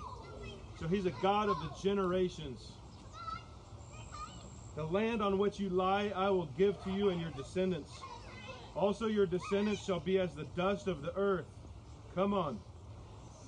So 0.76 0.88
he's 0.88 1.06
a 1.06 1.12
God 1.12 1.50
of 1.50 1.60
the 1.60 1.70
generations. 1.70 2.82
The 4.76 4.86
land 4.86 5.22
on 5.22 5.40
which 5.40 5.60
you 5.60 5.70
lie 5.70 6.10
I 6.10 6.30
will 6.32 6.48
give 6.48 6.80
to 6.82 6.92
you 6.92 7.10
and 7.10 7.22
your 7.22 7.32
descendants. 7.32 8.08
Also 8.76 9.08
your 9.08 9.28
descendants 9.28 9.84
shall 9.84 10.00
be 10.02 10.20
as 10.20 10.36
the 10.36 10.46
dust 10.46 10.88
of 10.88 11.02
the 11.02 11.14
earth. 11.16 11.52
Come 12.14 12.34
on. 12.34 12.64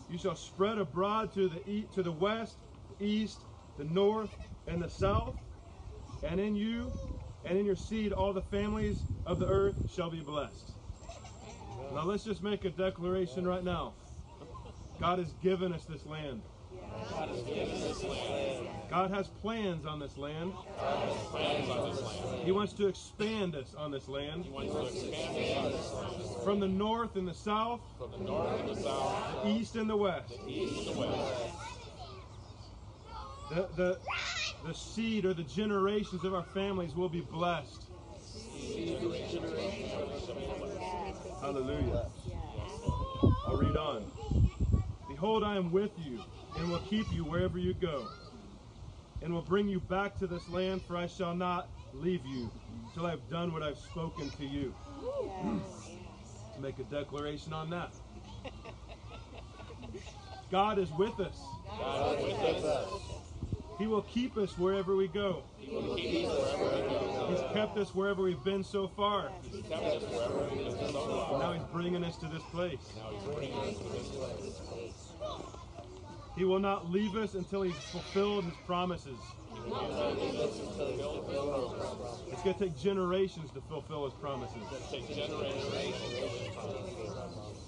You 0.08 0.18
shall 0.20 0.36
spread 0.36 0.78
abroad 0.80 1.34
to 1.34 1.50
the 1.50 1.68
east, 1.70 1.94
to 1.94 2.04
the 2.04 2.12
west, 2.14 2.60
east, 3.00 3.48
the 3.78 3.86
north, 3.86 4.32
and 4.68 4.84
the 4.84 4.90
south. 4.90 5.38
And 6.24 6.40
in 6.40 6.56
you 6.56 6.98
and 7.44 7.58
in 7.58 7.66
your 7.66 7.76
seed 7.78 8.14
all 8.14 8.34
the 8.34 8.44
families 8.44 9.08
of 9.26 9.40
the 9.40 9.48
earth 9.48 9.78
shall 9.88 10.12
be 10.12 10.22
blessed. 10.22 10.75
Now 11.92 12.04
let's 12.04 12.24
just 12.24 12.44
make 12.44 12.66
a 12.66 12.72
declaration 12.72 13.48
right 13.48 13.64
now. 13.64 13.96
God 15.00 15.20
has 15.20 15.34
given 15.34 15.74
us 15.74 15.86
this 15.86 16.06
land. 16.06 16.44
God 17.10 17.30
has 17.30 17.44
given 17.44 17.80
this 17.82 18.04
land. 18.04 18.90
God 18.90 19.12
has 19.12 19.30
plans 19.30 19.86
on 19.86 20.00
this 20.00 20.18
land. 20.18 20.54
God 20.54 21.10
has 21.10 21.28
plans 21.28 21.70
on 21.70 21.92
this 21.92 22.02
land. 22.02 22.46
He 22.46 22.52
wants 22.52 22.74
to 22.74 22.88
expand 22.88 23.56
us 23.56 23.74
on 23.74 23.92
this 23.92 24.08
land. 24.08 24.46
He 24.46 24.52
wants 24.52 24.74
to 24.74 24.86
expand 24.86 25.74
this 25.74 25.94
land. 25.94 26.44
From 26.44 26.60
the 26.60 26.68
north 26.68 27.16
and 27.16 27.28
the 27.28 27.34
south, 27.34 27.82
From 27.98 28.12
the 28.12 28.18
north 28.20 28.60
and 28.60 28.70
the 28.70 28.76
south, 28.76 29.44
the 29.44 29.50
east 29.52 29.76
and 29.76 29.90
the 29.90 29.98
west. 29.98 30.30
the 30.30 30.52
east 30.52 30.88
and 30.88 30.96
the 30.96 31.00
west. 31.00 31.56
The, 33.50 33.68
the, 33.76 34.02
the 34.64 34.74
seed 34.74 35.26
or 35.26 35.34
the 35.34 35.44
generations 35.44 36.24
of 36.24 36.34
our 36.34 36.44
families 36.46 36.96
will 36.96 37.10
be 37.10 37.22
blessed. 37.22 37.92
Hallelujah. 41.46 42.12
I'll 43.48 43.58
read 43.58 43.78
on. 43.78 44.12
Behold, 45.10 45.44
I 45.44 45.58
am 45.58 45.72
with 45.72 45.98
you 45.98 46.24
and 46.58 46.72
will 46.72 46.82
keep 46.82 47.12
you 47.12 47.26
wherever 47.26 47.58
you 47.60 47.74
go. 47.74 48.10
and 49.22 49.34
will 49.34 49.44
bring 49.44 49.70
you 49.70 49.80
back 49.82 50.18
to 50.20 50.28
this 50.28 50.50
land, 50.50 50.84
for 50.84 50.98
I 50.98 51.08
shall 51.08 51.36
not 51.36 51.72
leave 51.94 52.26
you 52.26 52.52
till 52.94 53.06
I 53.06 53.12
have 53.12 53.30
done 53.30 53.54
what 53.54 53.64
I've 53.64 53.78
spoken 53.80 54.32
to 54.32 54.46
you. 54.46 54.76
Let's 55.44 56.58
make 56.60 56.80
a 56.80 56.86
declaration 56.86 57.54
on 57.54 57.70
that. 57.72 57.94
God 60.52 60.80
is 60.80 60.92
with 60.94 61.20
us. 61.20 61.42
God 61.68 62.20
is 62.20 62.38
with 62.38 62.66
us. 62.66 63.15
He 63.78 63.88
will 63.88 64.04
keep 64.04 64.38
us 64.38 64.58
wherever 64.58 64.96
we 64.96 65.08
go. 65.10 65.44
He 65.60 65.76
will 65.76 65.96
keep 65.96 66.28
us 66.28 66.58
wherever 66.58 66.84
we 66.84 66.90
go. 67.14 67.28
He's 67.30 67.54
kept 67.54 67.78
us 67.78 67.94
wherever 67.94 68.24
we've 68.24 68.44
been 68.44 68.64
so 68.64 68.88
far. 68.88 69.32
He's 69.44 69.66
kept 69.66 69.84
us 69.84 70.04
wherever 70.04 70.48
we 70.56 70.64
have 70.64 70.80
been 70.80 70.92
so 70.92 71.28
far. 71.28 71.40
Now 71.40 71.54
He's 71.54 71.64
bringing 71.74 72.04
us 72.04 72.16
to 72.18 72.28
this 72.28 72.44
place. 72.52 72.80
Now 72.96 73.10
He's 73.12 73.24
bringing 73.24 73.60
us 73.60 73.78
to 73.78 73.84
this 73.84 74.08
place. 74.10 75.12
He 76.38 76.44
will 76.44 76.60
not 76.60 76.90
leave 76.92 77.16
us 77.16 77.34
until 77.34 77.64
He's 77.64 77.76
fulfilled 77.76 78.46
His 78.46 78.56
promises. 78.66 79.18
It's 82.32 82.44
going 82.44 82.56
to 82.56 82.60
take 82.60 82.78
generations 82.78 83.52
to 83.52 83.62
fulfill 83.62 84.06
His 84.06 84.14
promises. 84.16 84.62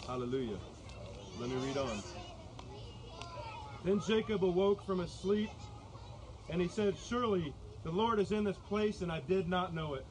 Hallelujah. 0.06 0.58
Let 1.40 1.50
me 1.50 1.56
read 1.68 1.78
on. 1.78 2.02
Then 3.84 4.02
Jacob 4.06 4.44
awoke 4.44 4.84
from 4.86 5.00
his 5.00 5.12
sleep, 5.12 5.50
and 6.50 6.62
he 6.62 6.68
said, 6.68 6.96
Surely 6.98 7.54
the 7.84 7.92
Lord 7.92 8.20
is 8.20 8.32
in 8.32 8.44
this 8.44 8.58
place, 8.58 9.02
and 9.02 9.12
I 9.12 9.22
did 9.22 9.48
not 9.48 9.74
know 9.74 9.96
it. 9.96 10.06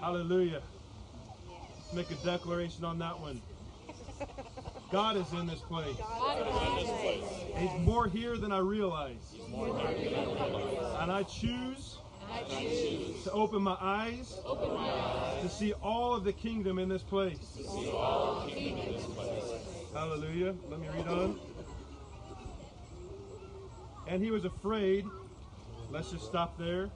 Hallelujah. 0.00 0.62
Let's 1.78 1.92
make 1.92 2.10
a 2.10 2.24
declaration 2.24 2.84
on 2.84 2.98
that 2.98 3.18
one. 3.20 3.40
God 4.90 5.16
is 5.16 5.32
in 5.32 5.46
this 5.46 5.60
place. 5.60 5.96
He's 7.56 7.80
more 7.86 8.06
here 8.06 8.36
than 8.36 8.52
I 8.52 8.58
realize. 8.58 9.34
And 11.00 11.10
I 11.12 11.22
choose 11.24 11.98
to 13.24 13.32
open 13.32 13.62
my 13.62 13.76
eyes 13.80 14.38
to 15.42 15.48
see 15.48 15.72
all 15.74 16.14
of 16.14 16.24
the 16.24 16.32
kingdom 16.32 16.78
in 16.78 16.88
this 16.88 17.02
place. 17.02 17.58
Hallelujah. 19.92 20.54
Let 20.68 20.80
me 20.80 20.88
read 20.88 21.08
on. 21.08 21.40
And 24.08 24.22
he 24.22 24.30
was 24.30 24.44
afraid. 24.44 25.04
Let's 25.90 26.10
just 26.12 26.26
stop 26.26 26.58
there. 26.58 26.90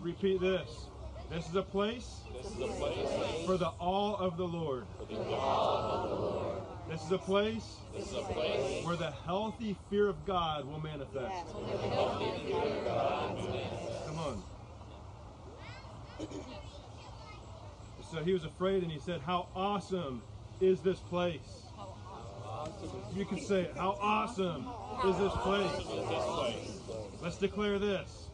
Repeat 0.00 0.40
this. 0.40 0.86
This 1.30 1.48
is 1.48 1.54
a 1.54 1.62
place 1.62 2.22
is 2.60 2.60
a 2.60 2.72
place 2.74 3.46
for 3.46 3.56
the 3.56 3.68
all 3.78 4.16
of 4.16 4.36
the 4.36 4.44
Lord. 4.44 4.86
This 6.88 7.04
is 7.04 7.12
place 7.18 7.78
This 7.94 8.06
is 8.08 8.14
a 8.14 8.22
place 8.22 8.84
where 8.84 8.96
the 8.96 9.10
healthy 9.10 9.78
fear 9.88 10.08
of 10.08 10.24
God 10.26 10.66
will 10.66 10.80
manifest. 10.80 11.52
Come 14.06 14.18
on. 14.18 14.42
So 18.10 18.24
he 18.24 18.32
was 18.32 18.44
afraid 18.44 18.82
and 18.82 18.90
he 18.90 18.98
said, 18.98 19.20
How 19.20 19.48
awesome 19.54 20.22
is 20.60 20.82
this 20.82 21.00
place? 21.00 21.69
You 23.14 23.24
can 23.24 23.40
say. 23.40 23.70
How 23.76 23.98
awesome 24.00 24.68
is 25.06 25.16
this 25.18 25.32
place? 25.42 25.86
Let's 27.22 27.36
declare 27.38 27.78
this. 27.78 28.26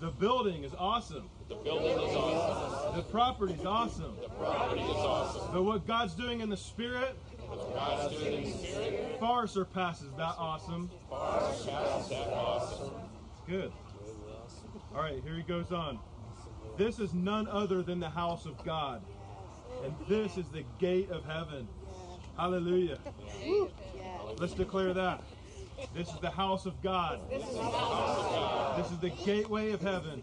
The 0.00 0.10
building 0.10 0.62
is 0.64 0.72
awesome. 0.78 1.28
The 1.48 1.54
building 1.56 1.98
is 1.98 2.14
awesome. 2.14 2.96
The 2.96 3.02
property 3.02 3.54
is 3.54 3.64
awesome. 3.64 4.16
The 4.20 4.28
property 4.28 4.82
is 4.82 4.90
awesome. 4.90 5.52
But 5.52 5.62
what 5.62 5.86
God's 5.86 6.14
doing 6.14 6.40
in 6.40 6.50
the 6.50 6.56
spirit 6.56 7.16
What 7.38 7.74
God's 7.74 8.16
doing 8.16 8.44
in 8.44 8.50
the 8.50 8.58
spirit 8.58 9.16
far 9.20 9.46
surpasses 9.46 10.10
that 10.18 10.34
awesome. 10.38 10.90
far 11.08 11.52
surpasses 11.54 12.08
that 12.10 12.28
awesome. 12.32 12.90
It's 13.32 13.50
good. 13.50 13.72
All 14.94 15.02
right, 15.02 15.22
here 15.22 15.36
he 15.36 15.42
goes 15.42 15.72
on. 15.72 15.98
This 16.76 16.98
is 16.98 17.14
none 17.14 17.48
other 17.48 17.82
than 17.82 18.00
the 18.00 18.10
house 18.10 18.44
of 18.44 18.62
God, 18.64 19.02
and 19.84 19.94
this 20.08 20.36
is 20.36 20.48
the 20.48 20.64
gate 20.78 21.10
of 21.10 21.24
heaven. 21.24 21.68
Hallelujah. 22.36 22.98
Let's 24.38 24.52
declare 24.52 24.92
that. 24.92 25.22
This 25.94 26.08
is 26.08 26.18
the 26.20 26.30
house 26.30 26.66
of 26.66 26.80
God. 26.82 27.20
This 27.30 28.90
is 28.90 28.98
the 28.98 29.10
gateway 29.24 29.72
of 29.72 29.80
heaven. 29.80 30.22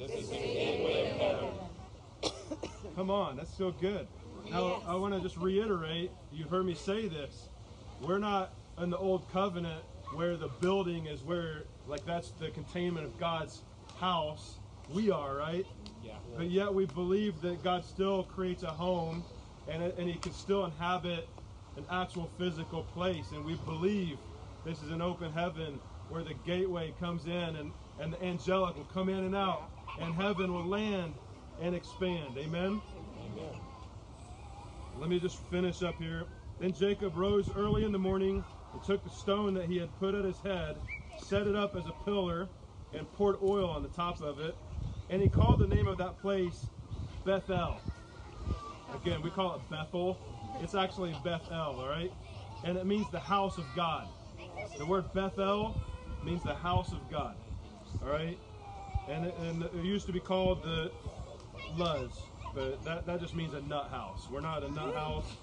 Come 2.95 3.09
on, 3.09 3.37
that's 3.37 3.55
so 3.57 3.71
good. 3.71 4.07
Now, 4.49 4.83
I 4.85 4.95
want 4.95 5.13
to 5.13 5.21
just 5.21 5.37
reiterate 5.37 6.11
you've 6.31 6.49
heard 6.49 6.65
me 6.65 6.75
say 6.75 7.07
this. 7.07 7.49
We're 8.01 8.19
not 8.19 8.53
in 8.79 8.89
the 8.89 8.97
old 8.97 9.31
covenant 9.31 9.83
where 10.13 10.35
the 10.37 10.49
building 10.61 11.07
is 11.07 11.23
where, 11.23 11.63
like, 11.87 12.05
that's 12.05 12.31
the 12.31 12.49
containment 12.49 13.05
of 13.05 13.19
God's 13.19 13.61
house. 13.99 14.59
We 14.89 15.09
are, 15.09 15.35
right? 15.35 15.65
Yeah. 16.03 16.13
But 16.37 16.51
yet 16.51 16.71
we 16.73 16.85
believe 16.85 17.41
that 17.41 17.63
God 17.63 17.83
still 17.85 18.23
creates 18.23 18.63
a 18.63 18.67
home 18.67 19.23
and, 19.67 19.81
and 19.81 20.09
He 20.09 20.15
can 20.15 20.33
still 20.33 20.65
inhabit 20.65 21.27
an 21.77 21.85
actual 21.89 22.27
physical 22.37 22.83
place. 22.83 23.31
And 23.31 23.43
we 23.45 23.55
believe 23.55 24.19
this 24.65 24.81
is 24.81 24.91
an 24.91 25.01
open 25.01 25.31
heaven 25.31 25.79
where 26.09 26.23
the 26.23 26.33
gateway 26.33 26.93
comes 26.99 27.25
in 27.25 27.55
and, 27.55 27.73
and 27.99 28.13
the 28.13 28.23
angelic 28.23 28.75
will 28.75 28.85
come 28.85 29.09
in 29.09 29.23
and 29.23 29.35
out 29.35 29.71
and 29.99 30.13
heaven 30.15 30.53
will 30.53 30.67
land 30.67 31.15
and 31.61 31.75
expand. 31.75 32.37
Amen? 32.37 32.81
Amen. 33.25 33.61
Let 34.97 35.09
me 35.09 35.19
just 35.19 35.37
finish 35.49 35.81
up 35.81 35.95
here. 35.95 36.25
Then 36.59 36.73
Jacob 36.73 37.15
rose 37.15 37.49
early 37.55 37.83
in 37.83 37.91
the 37.91 37.99
morning 37.99 38.43
and 38.73 38.83
took 38.83 39.03
the 39.03 39.09
stone 39.09 39.53
that 39.55 39.67
he 39.67 39.77
had 39.77 39.95
put 39.99 40.15
at 40.15 40.25
his 40.25 40.39
head, 40.39 40.81
set 41.17 41.47
it 41.47 41.55
up 41.55 41.75
as 41.75 41.85
a 41.87 41.93
pillar, 42.05 42.49
and 42.93 43.11
poured 43.13 43.37
oil 43.41 43.69
on 43.69 43.83
the 43.83 43.89
top 43.89 44.21
of 44.21 44.39
it. 44.39 44.55
And 45.09 45.21
he 45.21 45.29
called 45.29 45.59
the 45.59 45.67
name 45.67 45.87
of 45.87 45.97
that 45.97 46.19
place 46.19 46.69
Bethel. 47.25 47.81
Again, 48.93 49.21
we 49.21 49.31
call 49.31 49.55
it 49.55 49.69
Bethel. 49.69 50.19
It's 50.59 50.75
actually 50.75 51.13
Bethel, 51.23 51.79
all 51.81 51.87
right? 51.87 52.11
And 52.63 52.77
it 52.77 52.85
means 52.85 53.09
the 53.11 53.19
house 53.19 53.57
of 53.57 53.65
God. 53.75 54.09
The 54.77 54.85
word 54.85 55.13
Bethel 55.13 55.77
means 56.23 56.43
the 56.43 56.55
house 56.55 56.91
of 56.93 57.09
God, 57.09 57.37
all 58.01 58.09
right? 58.09 58.39
And 59.07 59.25
it, 59.25 59.35
and 59.37 59.63
it 59.63 59.75
used 59.75 60.07
to 60.07 60.13
be 60.13 60.19
called 60.21 60.63
the 60.63 60.91
Luz, 61.71 62.29
but 62.53 62.83
that, 62.85 63.05
that 63.05 63.19
just 63.19 63.35
means 63.35 63.53
a 63.53 63.61
nut 63.61 63.89
house. 63.89 64.29
We're 64.29 64.41
not 64.41 64.63
a 64.63 64.69
nut 64.69 64.93
house. 64.95 65.37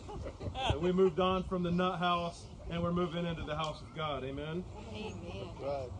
We 0.81 0.93
moved 0.93 1.21
on 1.21 1.45
from 1.45 1.63
the 1.63 1.71
nut 1.71 1.99
house 1.99 2.47
and 2.71 2.83
we're 2.83 2.93
moving 2.93 3.27
into 3.27 3.45
the 3.45 3.57
house 3.57 3.83
of 3.83 3.95
God. 3.95 4.25
Amen. 4.25 4.65
Amen. 4.93 5.91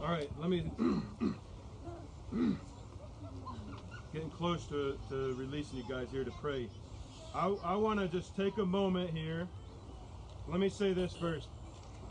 All 0.00 0.08
right, 0.08 0.30
let 0.38 0.50
me 0.50 0.70
getting 4.12 4.30
close 4.30 4.66
to, 4.68 4.98
to 5.08 5.34
releasing 5.34 5.78
you 5.78 5.84
guys 5.88 6.10
here 6.10 6.24
to 6.24 6.32
pray. 6.32 6.70
I, 7.34 7.46
I 7.62 7.76
want 7.76 8.00
to 8.00 8.08
just 8.08 8.34
take 8.34 8.58
a 8.58 8.66
moment 8.66 9.10
here. 9.10 9.46
Let 10.48 10.58
me 10.58 10.68
say 10.68 10.92
this 10.92 11.14
first. 11.14 11.48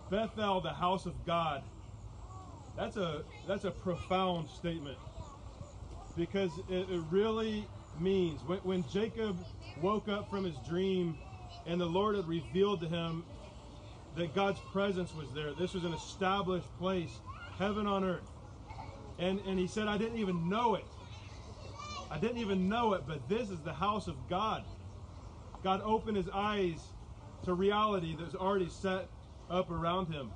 Bethel, 0.09 0.61
the 0.61 0.73
house 0.73 1.05
of 1.05 1.25
God. 1.25 1.63
That's 2.77 2.95
a 2.95 3.23
that's 3.47 3.65
a 3.65 3.71
profound 3.71 4.49
statement 4.49 4.97
because 6.15 6.51
it, 6.69 6.89
it 6.89 7.01
really 7.11 7.67
means 7.99 8.41
when, 8.43 8.59
when 8.59 8.87
Jacob 8.89 9.37
woke 9.81 10.07
up 10.07 10.29
from 10.29 10.45
his 10.45 10.55
dream 10.67 11.17
and 11.65 11.79
the 11.81 11.85
Lord 11.85 12.15
had 12.15 12.27
revealed 12.27 12.79
to 12.81 12.87
him 12.87 13.25
that 14.15 14.33
God's 14.33 14.61
presence 14.71 15.13
was 15.13 15.31
there. 15.33 15.53
This 15.53 15.73
was 15.73 15.83
an 15.83 15.93
established 15.93 16.67
place, 16.77 17.19
heaven 17.57 17.85
on 17.85 18.05
earth. 18.05 18.29
And 19.17 19.41
and 19.41 19.59
he 19.59 19.67
said, 19.67 19.89
I 19.89 19.97
didn't 19.97 20.17
even 20.17 20.47
know 20.47 20.75
it. 20.75 20.85
I 22.09 22.17
didn't 22.17 22.37
even 22.37 22.69
know 22.69 22.93
it, 22.93 23.03
but 23.05 23.27
this 23.27 23.49
is 23.49 23.59
the 23.59 23.73
house 23.73 24.07
of 24.07 24.15
God. 24.29 24.63
God 25.63 25.81
opened 25.83 26.17
his 26.17 26.29
eyes 26.33 26.81
to 27.43 27.53
reality 27.53 28.15
that 28.15 28.25
was 28.25 28.35
already 28.35 28.69
set 28.69 29.07
up 29.49 29.71
around 29.71 30.07
him. 30.07 30.31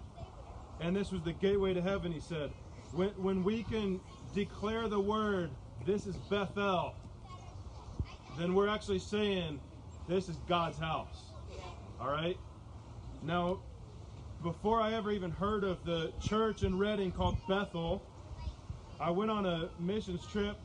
And 0.80 0.96
this 0.96 1.12
was 1.12 1.22
the 1.24 1.34
gateway 1.34 1.74
to 1.74 1.82
heaven, 1.82 2.12
he 2.12 2.20
said. 2.20 2.52
When, 2.92 3.10
when 3.10 3.44
we 3.44 3.64
can 3.64 4.00
declare 4.34 4.88
the 4.88 5.00
word, 5.00 5.52
this 5.86 6.06
is 6.06 6.16
Bethel, 6.16 6.96
then 8.38 8.54
we're 8.54 8.68
actually 8.68 9.00
saying, 9.00 9.60
this 10.08 10.28
is 10.30 10.36
God's 10.48 10.78
house. 10.80 11.32
All 12.00 12.10
right? 12.10 12.38
Now, 13.22 13.60
before 14.42 14.82
I 14.82 14.94
ever 14.94 15.12
even 15.12 15.32
heard 15.32 15.64
of 15.64 15.86
the 15.86 16.12
church 16.20 16.64
in 16.64 16.78
Redding 16.78 17.12
called 17.12 17.38
Bethel, 17.48 18.04
I 19.00 19.12
went 19.12 19.32
on 19.32 19.46
a 19.46 19.70
missions 19.80 20.26
trip 20.28 20.58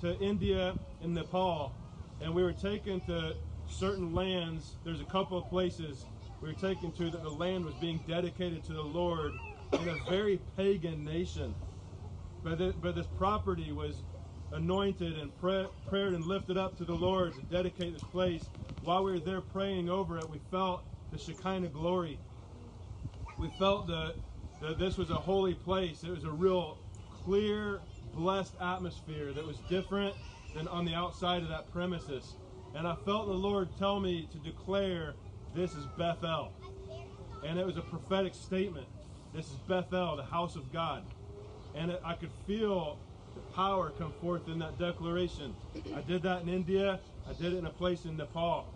to 0.00 0.18
India 0.20 0.76
and 1.02 1.14
Nepal, 1.14 1.72
and 2.20 2.34
we 2.34 2.42
were 2.42 2.52
taken 2.52 3.00
to 3.02 3.34
certain 3.72 4.14
lands. 4.14 4.76
There's 4.84 5.00
a 5.00 5.04
couple 5.04 5.38
of 5.38 5.48
places 5.48 6.04
we 6.40 6.48
were 6.48 6.54
taken 6.54 6.92
to 6.92 7.10
that 7.10 7.22
the 7.22 7.30
land 7.30 7.64
was 7.64 7.74
being 7.74 8.00
dedicated 8.06 8.64
to 8.64 8.72
the 8.72 8.82
Lord 8.82 9.32
in 9.80 9.88
a 9.88 9.96
very 10.08 10.38
pagan 10.56 11.04
nation. 11.04 11.54
But, 12.44 12.58
the, 12.58 12.74
but 12.80 12.94
this 12.94 13.06
property 13.06 13.72
was 13.72 14.02
anointed 14.52 15.18
and 15.18 15.36
pra- 15.38 15.70
prayed 15.88 16.12
and 16.12 16.24
lifted 16.26 16.58
up 16.58 16.76
to 16.78 16.84
the 16.84 16.94
Lord 16.94 17.34
to 17.34 17.42
dedicate 17.42 17.94
this 17.94 18.02
place. 18.02 18.48
While 18.82 19.04
we 19.04 19.12
were 19.12 19.20
there 19.20 19.40
praying 19.40 19.88
over 19.88 20.18
it, 20.18 20.28
we 20.28 20.38
felt 20.50 20.84
the 21.12 21.18
Shekinah 21.18 21.68
glory. 21.68 22.18
We 23.38 23.48
felt 23.58 23.86
that 23.86 24.14
this 24.78 24.98
was 24.98 25.10
a 25.10 25.14
holy 25.14 25.54
place. 25.54 26.04
It 26.04 26.10
was 26.10 26.24
a 26.24 26.30
real 26.30 26.78
clear, 27.24 27.80
blessed 28.14 28.54
atmosphere 28.60 29.32
that 29.32 29.46
was 29.46 29.58
different 29.68 30.14
than 30.54 30.68
on 30.68 30.84
the 30.84 30.94
outside 30.94 31.42
of 31.42 31.48
that 31.48 31.70
premises. 31.72 32.34
And 32.74 32.86
I 32.88 32.96
felt 33.04 33.26
the 33.26 33.34
Lord 33.34 33.76
tell 33.76 34.00
me 34.00 34.26
to 34.32 34.38
declare 34.38 35.16
this 35.54 35.74
is 35.74 35.86
Bethel. 35.98 36.54
And 37.44 37.58
it 37.58 37.66
was 37.66 37.76
a 37.76 37.82
prophetic 37.82 38.34
statement. 38.34 38.88
This 39.32 39.50
is 39.50 39.56
Bethel, 39.56 40.16
the 40.16 40.24
house 40.24 40.56
of 40.56 40.72
God. 40.72 41.04
And 41.74 41.90
it, 41.90 42.00
I 42.04 42.14
could 42.14 42.32
feel 42.46 43.00
the 43.34 43.42
power 43.42 43.90
come 43.90 44.12
forth 44.12 44.48
in 44.48 44.58
that 44.60 44.78
declaration. 44.78 45.56
I 45.94 46.00
did 46.02 46.22
that 46.22 46.42
in 46.42 46.48
India. 46.48 47.02
I 47.26 47.32
did 47.34 47.54
it 47.54 47.58
in 47.58 47.66
a 47.66 47.70
place 47.70 48.04
in 48.04 48.16
Nepal. 48.16 48.74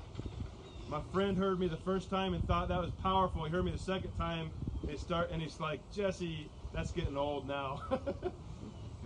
My 0.89 1.03
friend 1.13 1.37
heard 1.37 1.59
me 1.59 1.69
the 1.69 1.77
first 1.77 2.11
time 2.11 2.35
and 2.35 2.47
thought 2.47 2.69
that 2.69 2.81
was 2.81 2.93
powerful. 2.93 3.45
He 3.45 3.51
heard 3.51 3.65
me 3.65 3.73
the 3.73 3.79
second 3.79 4.13
time. 4.13 4.53
They 4.87 4.97
start 4.97 5.31
and 5.31 5.43
he's 5.43 5.59
like, 5.61 5.91
Jesse, 5.91 6.53
that's 6.73 6.93
getting 6.93 7.17
old 7.17 7.47
now. 7.47 7.83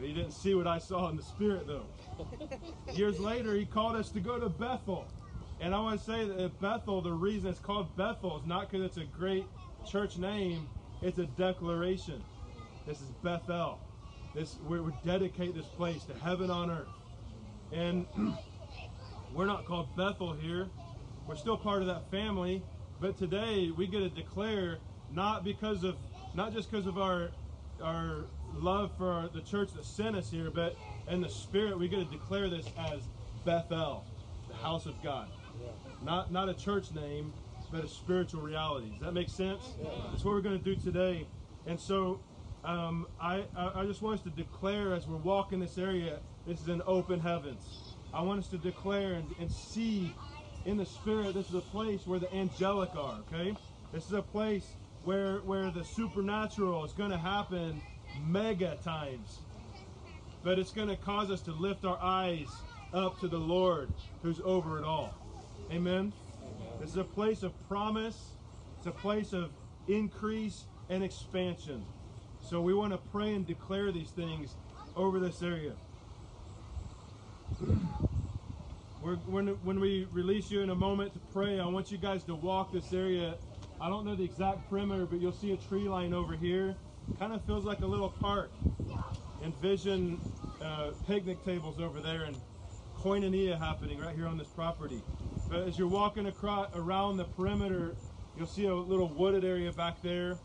he 0.02 0.12
didn't 0.12 0.32
see 0.32 0.54
what 0.54 0.66
I 0.66 0.78
saw 0.78 1.08
in 1.08 1.16
the 1.16 1.22
spirit 1.22 1.66
though. 1.66 1.86
Years 2.92 3.18
later, 3.18 3.54
he 3.54 3.64
called 3.64 3.96
us 3.96 4.10
to 4.10 4.20
go 4.20 4.38
to 4.38 4.48
Bethel. 4.48 5.06
And 5.60 5.74
I 5.74 5.80
want 5.80 5.98
to 5.98 6.04
say 6.04 6.26
that 6.26 6.38
at 6.38 6.60
Bethel, 6.60 7.02
the 7.02 7.12
reason 7.12 7.50
it's 7.50 7.58
called 7.58 7.94
Bethel 7.96 8.38
is 8.40 8.46
not 8.46 8.70
because 8.70 8.84
it's 8.86 8.96
a 8.96 9.04
great 9.04 9.44
church 9.86 10.16
name, 10.16 10.68
it's 11.02 11.18
a 11.18 11.26
declaration. 11.26 12.22
This 12.86 13.00
is 13.00 13.10
Bethel. 13.22 13.78
This 14.34 14.58
we 14.66 14.80
we 14.80 14.92
dedicate 15.04 15.54
this 15.54 15.66
place 15.66 16.04
to 16.04 16.14
heaven 16.14 16.50
on 16.50 16.70
earth. 16.70 16.88
And 17.72 18.06
we're 19.34 19.46
not 19.46 19.64
called 19.64 19.88
Bethel 19.96 20.32
here. 20.32 20.68
We're 21.26 21.36
still 21.36 21.56
part 21.56 21.82
of 21.82 21.88
that 21.88 22.10
family, 22.10 22.62
but 23.00 23.18
today 23.18 23.70
we 23.76 23.86
get 23.86 24.00
to 24.00 24.08
declare 24.08 24.78
not 25.12 25.44
because 25.44 25.84
of 25.84 25.96
not 26.34 26.52
just 26.52 26.70
because 26.70 26.86
of 26.86 26.98
our 26.98 27.30
our 27.82 28.26
love 28.58 28.90
for 28.96 29.28
the 29.32 29.40
church 29.40 29.72
that 29.74 29.84
sent 29.84 30.16
us 30.16 30.30
here, 30.30 30.50
but 30.50 30.76
in 31.08 31.20
the 31.20 31.28
spirit 31.28 31.78
we 31.78 31.88
get 31.88 31.98
to 31.98 32.04
declare 32.04 32.48
this 32.48 32.66
as 32.78 33.00
Bethel, 33.44 34.04
the 34.48 34.54
house 34.54 34.86
of 34.86 35.00
God. 35.02 35.28
Not 36.02 36.32
not 36.32 36.48
a 36.48 36.54
church 36.54 36.92
name, 36.92 37.32
but 37.70 37.84
a 37.84 37.88
spiritual 37.88 38.42
reality. 38.42 38.90
Does 38.90 39.00
that 39.00 39.12
make 39.12 39.28
sense? 39.28 39.74
That's 40.10 40.24
what 40.24 40.34
we're 40.34 40.40
going 40.40 40.58
to 40.58 40.64
do 40.64 40.74
today. 40.74 41.26
And 41.66 41.78
so 41.78 42.20
um, 42.64 43.06
I, 43.20 43.44
I 43.56 43.80
I 43.80 43.86
just 43.86 44.02
want 44.02 44.18
us 44.18 44.24
to 44.24 44.30
declare 44.30 44.94
as 44.94 45.06
we're 45.06 45.16
walking 45.16 45.60
this 45.60 45.78
area, 45.78 46.20
this 46.46 46.60
is 46.60 46.68
an 46.68 46.82
open 46.86 47.20
heavens. 47.20 47.94
I 48.12 48.22
want 48.22 48.40
us 48.40 48.48
to 48.48 48.58
declare 48.58 49.14
and, 49.14 49.34
and 49.38 49.50
see 49.50 50.14
in 50.64 50.76
the 50.76 50.86
spirit, 50.86 51.34
this 51.34 51.48
is 51.48 51.54
a 51.54 51.60
place 51.60 52.06
where 52.06 52.18
the 52.18 52.32
angelic 52.34 52.94
are, 52.96 53.18
okay? 53.32 53.56
This 53.92 54.06
is 54.06 54.12
a 54.12 54.22
place 54.22 54.66
where 55.04 55.38
where 55.38 55.70
the 55.70 55.84
supernatural 55.84 56.84
is 56.84 56.92
going 56.92 57.10
to 57.10 57.18
happen 57.18 57.80
mega 58.26 58.78
times. 58.82 59.40
But 60.42 60.58
it's 60.58 60.72
going 60.72 60.88
to 60.88 60.96
cause 60.96 61.30
us 61.30 61.40
to 61.42 61.52
lift 61.52 61.84
our 61.84 61.98
eyes 62.00 62.48
up 62.92 63.20
to 63.20 63.28
the 63.28 63.38
Lord 63.38 63.92
who's 64.22 64.40
over 64.40 64.78
it 64.78 64.84
all. 64.84 65.14
Amen. 65.70 66.12
This 66.80 66.90
is 66.90 66.96
a 66.96 67.04
place 67.04 67.42
of 67.42 67.52
promise. 67.68 68.30
It's 68.78 68.86
a 68.86 68.90
place 68.90 69.32
of 69.32 69.50
increase 69.86 70.64
and 70.88 71.04
expansion. 71.04 71.84
So 72.40 72.60
we 72.60 72.74
want 72.74 72.92
to 72.92 72.98
pray 73.12 73.34
and 73.34 73.46
declare 73.46 73.92
these 73.92 74.10
things 74.10 74.54
over 74.96 75.20
this 75.20 75.42
area. 75.42 75.72
We're, 79.02 79.16
when, 79.16 79.48
when 79.62 79.80
we 79.80 80.06
release 80.12 80.50
you 80.50 80.60
in 80.60 80.70
a 80.70 80.74
moment 80.74 81.12
to 81.14 81.20
pray, 81.32 81.60
I 81.60 81.66
want 81.66 81.90
you 81.90 81.98
guys 81.98 82.24
to 82.24 82.34
walk 82.34 82.72
this 82.72 82.92
area. 82.92 83.34
I 83.80 83.88
don't 83.88 84.04
know 84.04 84.14
the 84.14 84.24
exact 84.24 84.68
perimeter, 84.68 85.06
but 85.06 85.20
you'll 85.20 85.32
see 85.32 85.52
a 85.52 85.56
tree 85.56 85.88
line 85.88 86.12
over 86.12 86.34
here. 86.34 86.76
Kind 87.18 87.32
of 87.32 87.44
feels 87.44 87.64
like 87.64 87.80
a 87.80 87.86
little 87.86 88.10
park. 88.10 88.50
Envision 89.44 90.20
uh, 90.62 90.90
picnic 91.06 91.44
tables 91.44 91.80
over 91.80 92.00
there 92.00 92.24
and 92.24 92.36
koinonia 92.98 93.58
happening 93.58 93.98
right 93.98 94.14
here 94.14 94.26
on 94.26 94.36
this 94.36 94.48
property. 94.48 95.02
But 95.48 95.66
as 95.66 95.78
you're 95.78 95.88
walking 95.88 96.26
across 96.26 96.70
around 96.74 97.16
the 97.16 97.24
perimeter, 97.24 97.96
you'll 98.36 98.46
see 98.46 98.66
a 98.66 98.74
little 98.74 99.08
wooded 99.08 99.44
area 99.44 99.72
back 99.72 100.00
there, 100.02 100.38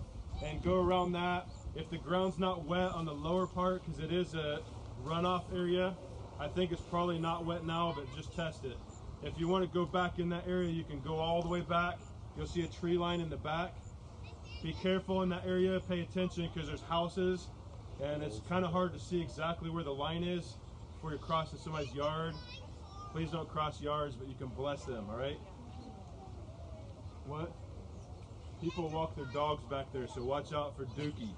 and 0.44 0.64
go 0.64 0.82
around 0.82 1.12
that. 1.14 1.48
If 1.76 1.90
the 1.90 1.98
ground's 1.98 2.40
not 2.40 2.66
wet 2.66 2.92
on 2.92 3.06
the 3.06 3.14
lower 3.14 3.48
part, 3.48 3.86
because 3.86 4.02
it 4.02 4.12
is 4.12 4.34
a 4.34 4.62
runoff 5.04 5.44
area, 5.54 5.96
I 6.40 6.48
think 6.48 6.72
it's 6.72 6.82
probably 6.82 7.20
not 7.20 7.46
wet 7.46 7.66
now, 7.66 7.94
but 7.96 8.06
just 8.16 8.36
test 8.36 8.66
it. 8.66 8.78
If 9.24 9.40
you 9.40 9.48
want 9.48 9.64
to 9.64 9.74
go 9.74 9.86
back 9.86 10.20
in 10.20 10.30
that 10.30 10.48
area, 10.48 10.70
you 10.70 10.84
can 10.84 11.02
go 11.02 11.16
all 11.16 11.42
the 11.42 11.50
way 11.50 11.62
back. 11.62 12.00
You'll 12.38 12.48
see 12.48 12.64
a 12.64 12.68
tree 12.68 12.98
line 12.98 13.22
in 13.22 13.30
the 13.30 13.38
back. 13.38 13.76
Be 14.64 14.74
careful 14.74 15.22
in 15.22 15.30
that 15.30 15.44
area. 15.46 15.80
Pay 15.88 16.02
attention 16.02 16.50
because 16.54 16.68
there's 16.68 16.82
houses, 16.82 17.48
and 18.02 18.24
it's 18.24 18.42
kind 18.50 18.66
of 18.66 18.72
hard 18.72 18.94
to 18.94 19.00
see 19.00 19.22
exactly 19.22 19.70
where 19.70 19.84
the 19.84 19.94
line 19.94 20.24
is 20.24 20.58
before 20.94 21.12
you're 21.12 21.20
crossing 21.20 21.60
somebody's 21.60 21.94
yard. 21.94 22.34
Please 23.12 23.30
don't 23.30 23.48
cross 23.48 23.80
yards, 23.82 24.16
but 24.16 24.28
you 24.28 24.36
can 24.36 24.48
bless 24.48 24.84
them. 24.84 25.06
All 25.10 25.18
right. 25.18 25.40
What? 27.26 27.54
People 28.62 28.90
walk 28.90 29.16
their 29.16 29.26
dogs 29.26 29.64
back 29.70 29.92
there, 29.94 30.08
so 30.08 30.24
watch 30.24 30.52
out 30.54 30.76
for 30.76 30.86
Dookie. 31.00 31.30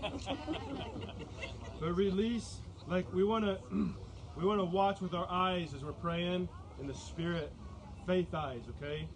but 1.80 1.92
release, 1.96 2.60
like 2.86 3.12
we 3.12 3.24
want 3.24 3.44
to, 3.70 3.94
we 4.36 4.44
want 4.44 4.60
to 4.60 4.64
watch 4.64 5.00
with 5.00 5.14
our 5.14 5.28
eyes 5.30 5.74
as 5.74 5.84
we're 5.84 5.92
praying 5.92 6.48
in 6.80 6.86
the 6.86 6.94
spirit, 6.94 7.52
faith 8.06 8.32
eyes. 8.34 8.62
Okay. 8.76 9.08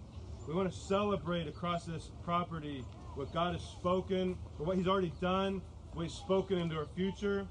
We 0.49 0.55
want 0.55 0.73
to 0.73 0.77
celebrate 0.77 1.47
across 1.47 1.85
this 1.85 2.11
property 2.25 2.85
what 3.21 3.35
God 3.35 3.53
has 3.53 3.63
spoken, 3.63 4.35
what 4.57 4.79
He's 4.79 4.89
already 4.89 5.13
done, 5.21 5.61
what 5.93 6.05
He's 6.05 6.15
spoken 6.15 6.57
into 6.57 6.75
our 6.75 6.87
future. 6.97 7.47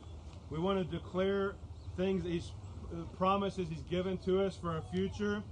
We 0.50 0.58
want 0.58 0.80
to 0.80 0.98
declare 0.98 1.58
things 1.96 2.24
that 2.24 2.32
He's 2.32 2.52
uh, 2.92 3.04
promises 3.16 3.70
He's 3.70 3.84
given 3.84 4.18
to 4.20 4.42
us 4.42 4.58
for 4.58 4.72
our 4.72 4.82
future. 4.92 5.44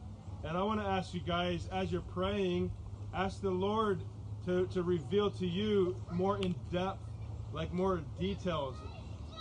And 0.43 0.57
I 0.57 0.63
want 0.63 0.81
to 0.81 0.87
ask 0.87 1.13
you 1.13 1.19
guys, 1.19 1.69
as 1.71 1.91
you're 1.91 2.01
praying, 2.01 2.71
ask 3.13 3.41
the 3.41 3.51
Lord 3.51 4.01
to, 4.45 4.65
to 4.67 4.81
reveal 4.81 5.29
to 5.29 5.45
you 5.45 5.95
more 6.11 6.39
in 6.39 6.55
depth, 6.71 7.03
like 7.53 7.71
more 7.71 8.01
details. 8.19 8.75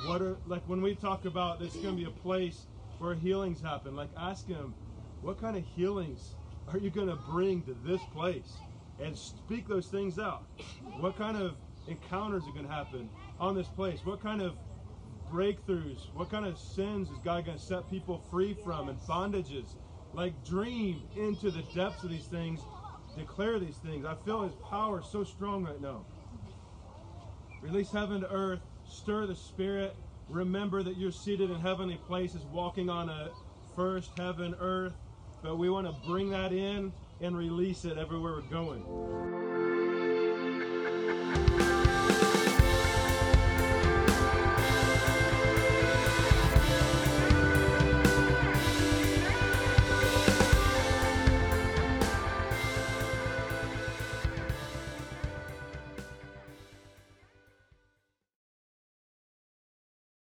What 0.04 0.20
are 0.20 0.36
like 0.46 0.62
when 0.66 0.82
we 0.82 0.94
talk 0.94 1.24
about 1.24 1.58
going 1.76 1.96
to 1.96 2.02
be 2.02 2.04
a 2.04 2.20
place 2.22 2.66
where 2.98 3.14
healings 3.14 3.62
happen. 3.62 3.96
Like 3.96 4.10
ask 4.14 4.46
Him, 4.46 4.74
what 5.22 5.40
kind 5.40 5.56
of 5.56 5.64
healings 5.74 6.34
are 6.70 6.76
you 6.76 6.90
going 6.90 7.08
to 7.08 7.16
bring 7.16 7.62
to 7.62 7.74
this 7.82 8.02
place? 8.12 8.58
And 8.98 9.16
speak 9.16 9.68
those 9.68 9.88
things 9.88 10.18
out. 10.18 10.44
What 11.00 11.16
kind 11.16 11.36
of 11.36 11.56
encounters 11.86 12.44
are 12.46 12.52
going 12.52 12.66
to 12.66 12.72
happen 12.72 13.08
on 13.38 13.54
this 13.54 13.68
place? 13.68 14.00
What 14.04 14.22
kind 14.22 14.40
of 14.40 14.56
breakthroughs? 15.30 16.12
What 16.14 16.30
kind 16.30 16.46
of 16.46 16.58
sins 16.58 17.10
is 17.10 17.18
God 17.24 17.44
going 17.44 17.58
to 17.58 17.62
set 17.62 17.88
people 17.90 18.24
free 18.30 18.56
from 18.64 18.88
and 18.88 18.98
bondages? 19.00 19.74
Like 20.14 20.32
dream 20.44 21.02
into 21.16 21.50
the 21.50 21.62
depths 21.74 22.04
of 22.04 22.10
these 22.10 22.26
things, 22.26 22.60
declare 23.16 23.58
these 23.58 23.76
things. 23.76 24.06
I 24.06 24.14
feel 24.24 24.42
His 24.42 24.54
power 24.70 25.02
so 25.02 25.24
strong 25.24 25.64
right 25.64 25.80
now. 25.80 26.04
Release 27.60 27.90
heaven 27.90 28.20
to 28.22 28.30
earth, 28.30 28.60
stir 28.86 29.26
the 29.26 29.34
spirit. 29.34 29.94
Remember 30.28 30.82
that 30.82 30.96
you're 30.96 31.12
seated 31.12 31.50
in 31.50 31.60
heavenly 31.60 32.00
places, 32.06 32.42
walking 32.50 32.88
on 32.88 33.08
a 33.08 33.30
first 33.74 34.10
heaven, 34.18 34.54
earth. 34.58 34.94
But 35.42 35.58
we 35.58 35.68
want 35.68 35.86
to 35.86 36.08
bring 36.08 36.30
that 36.30 36.52
in 36.52 36.92
and 37.20 37.36
release 37.36 37.84
it 37.84 37.98
everywhere 37.98 38.34
we're 38.34 38.40
going. 38.42 39.45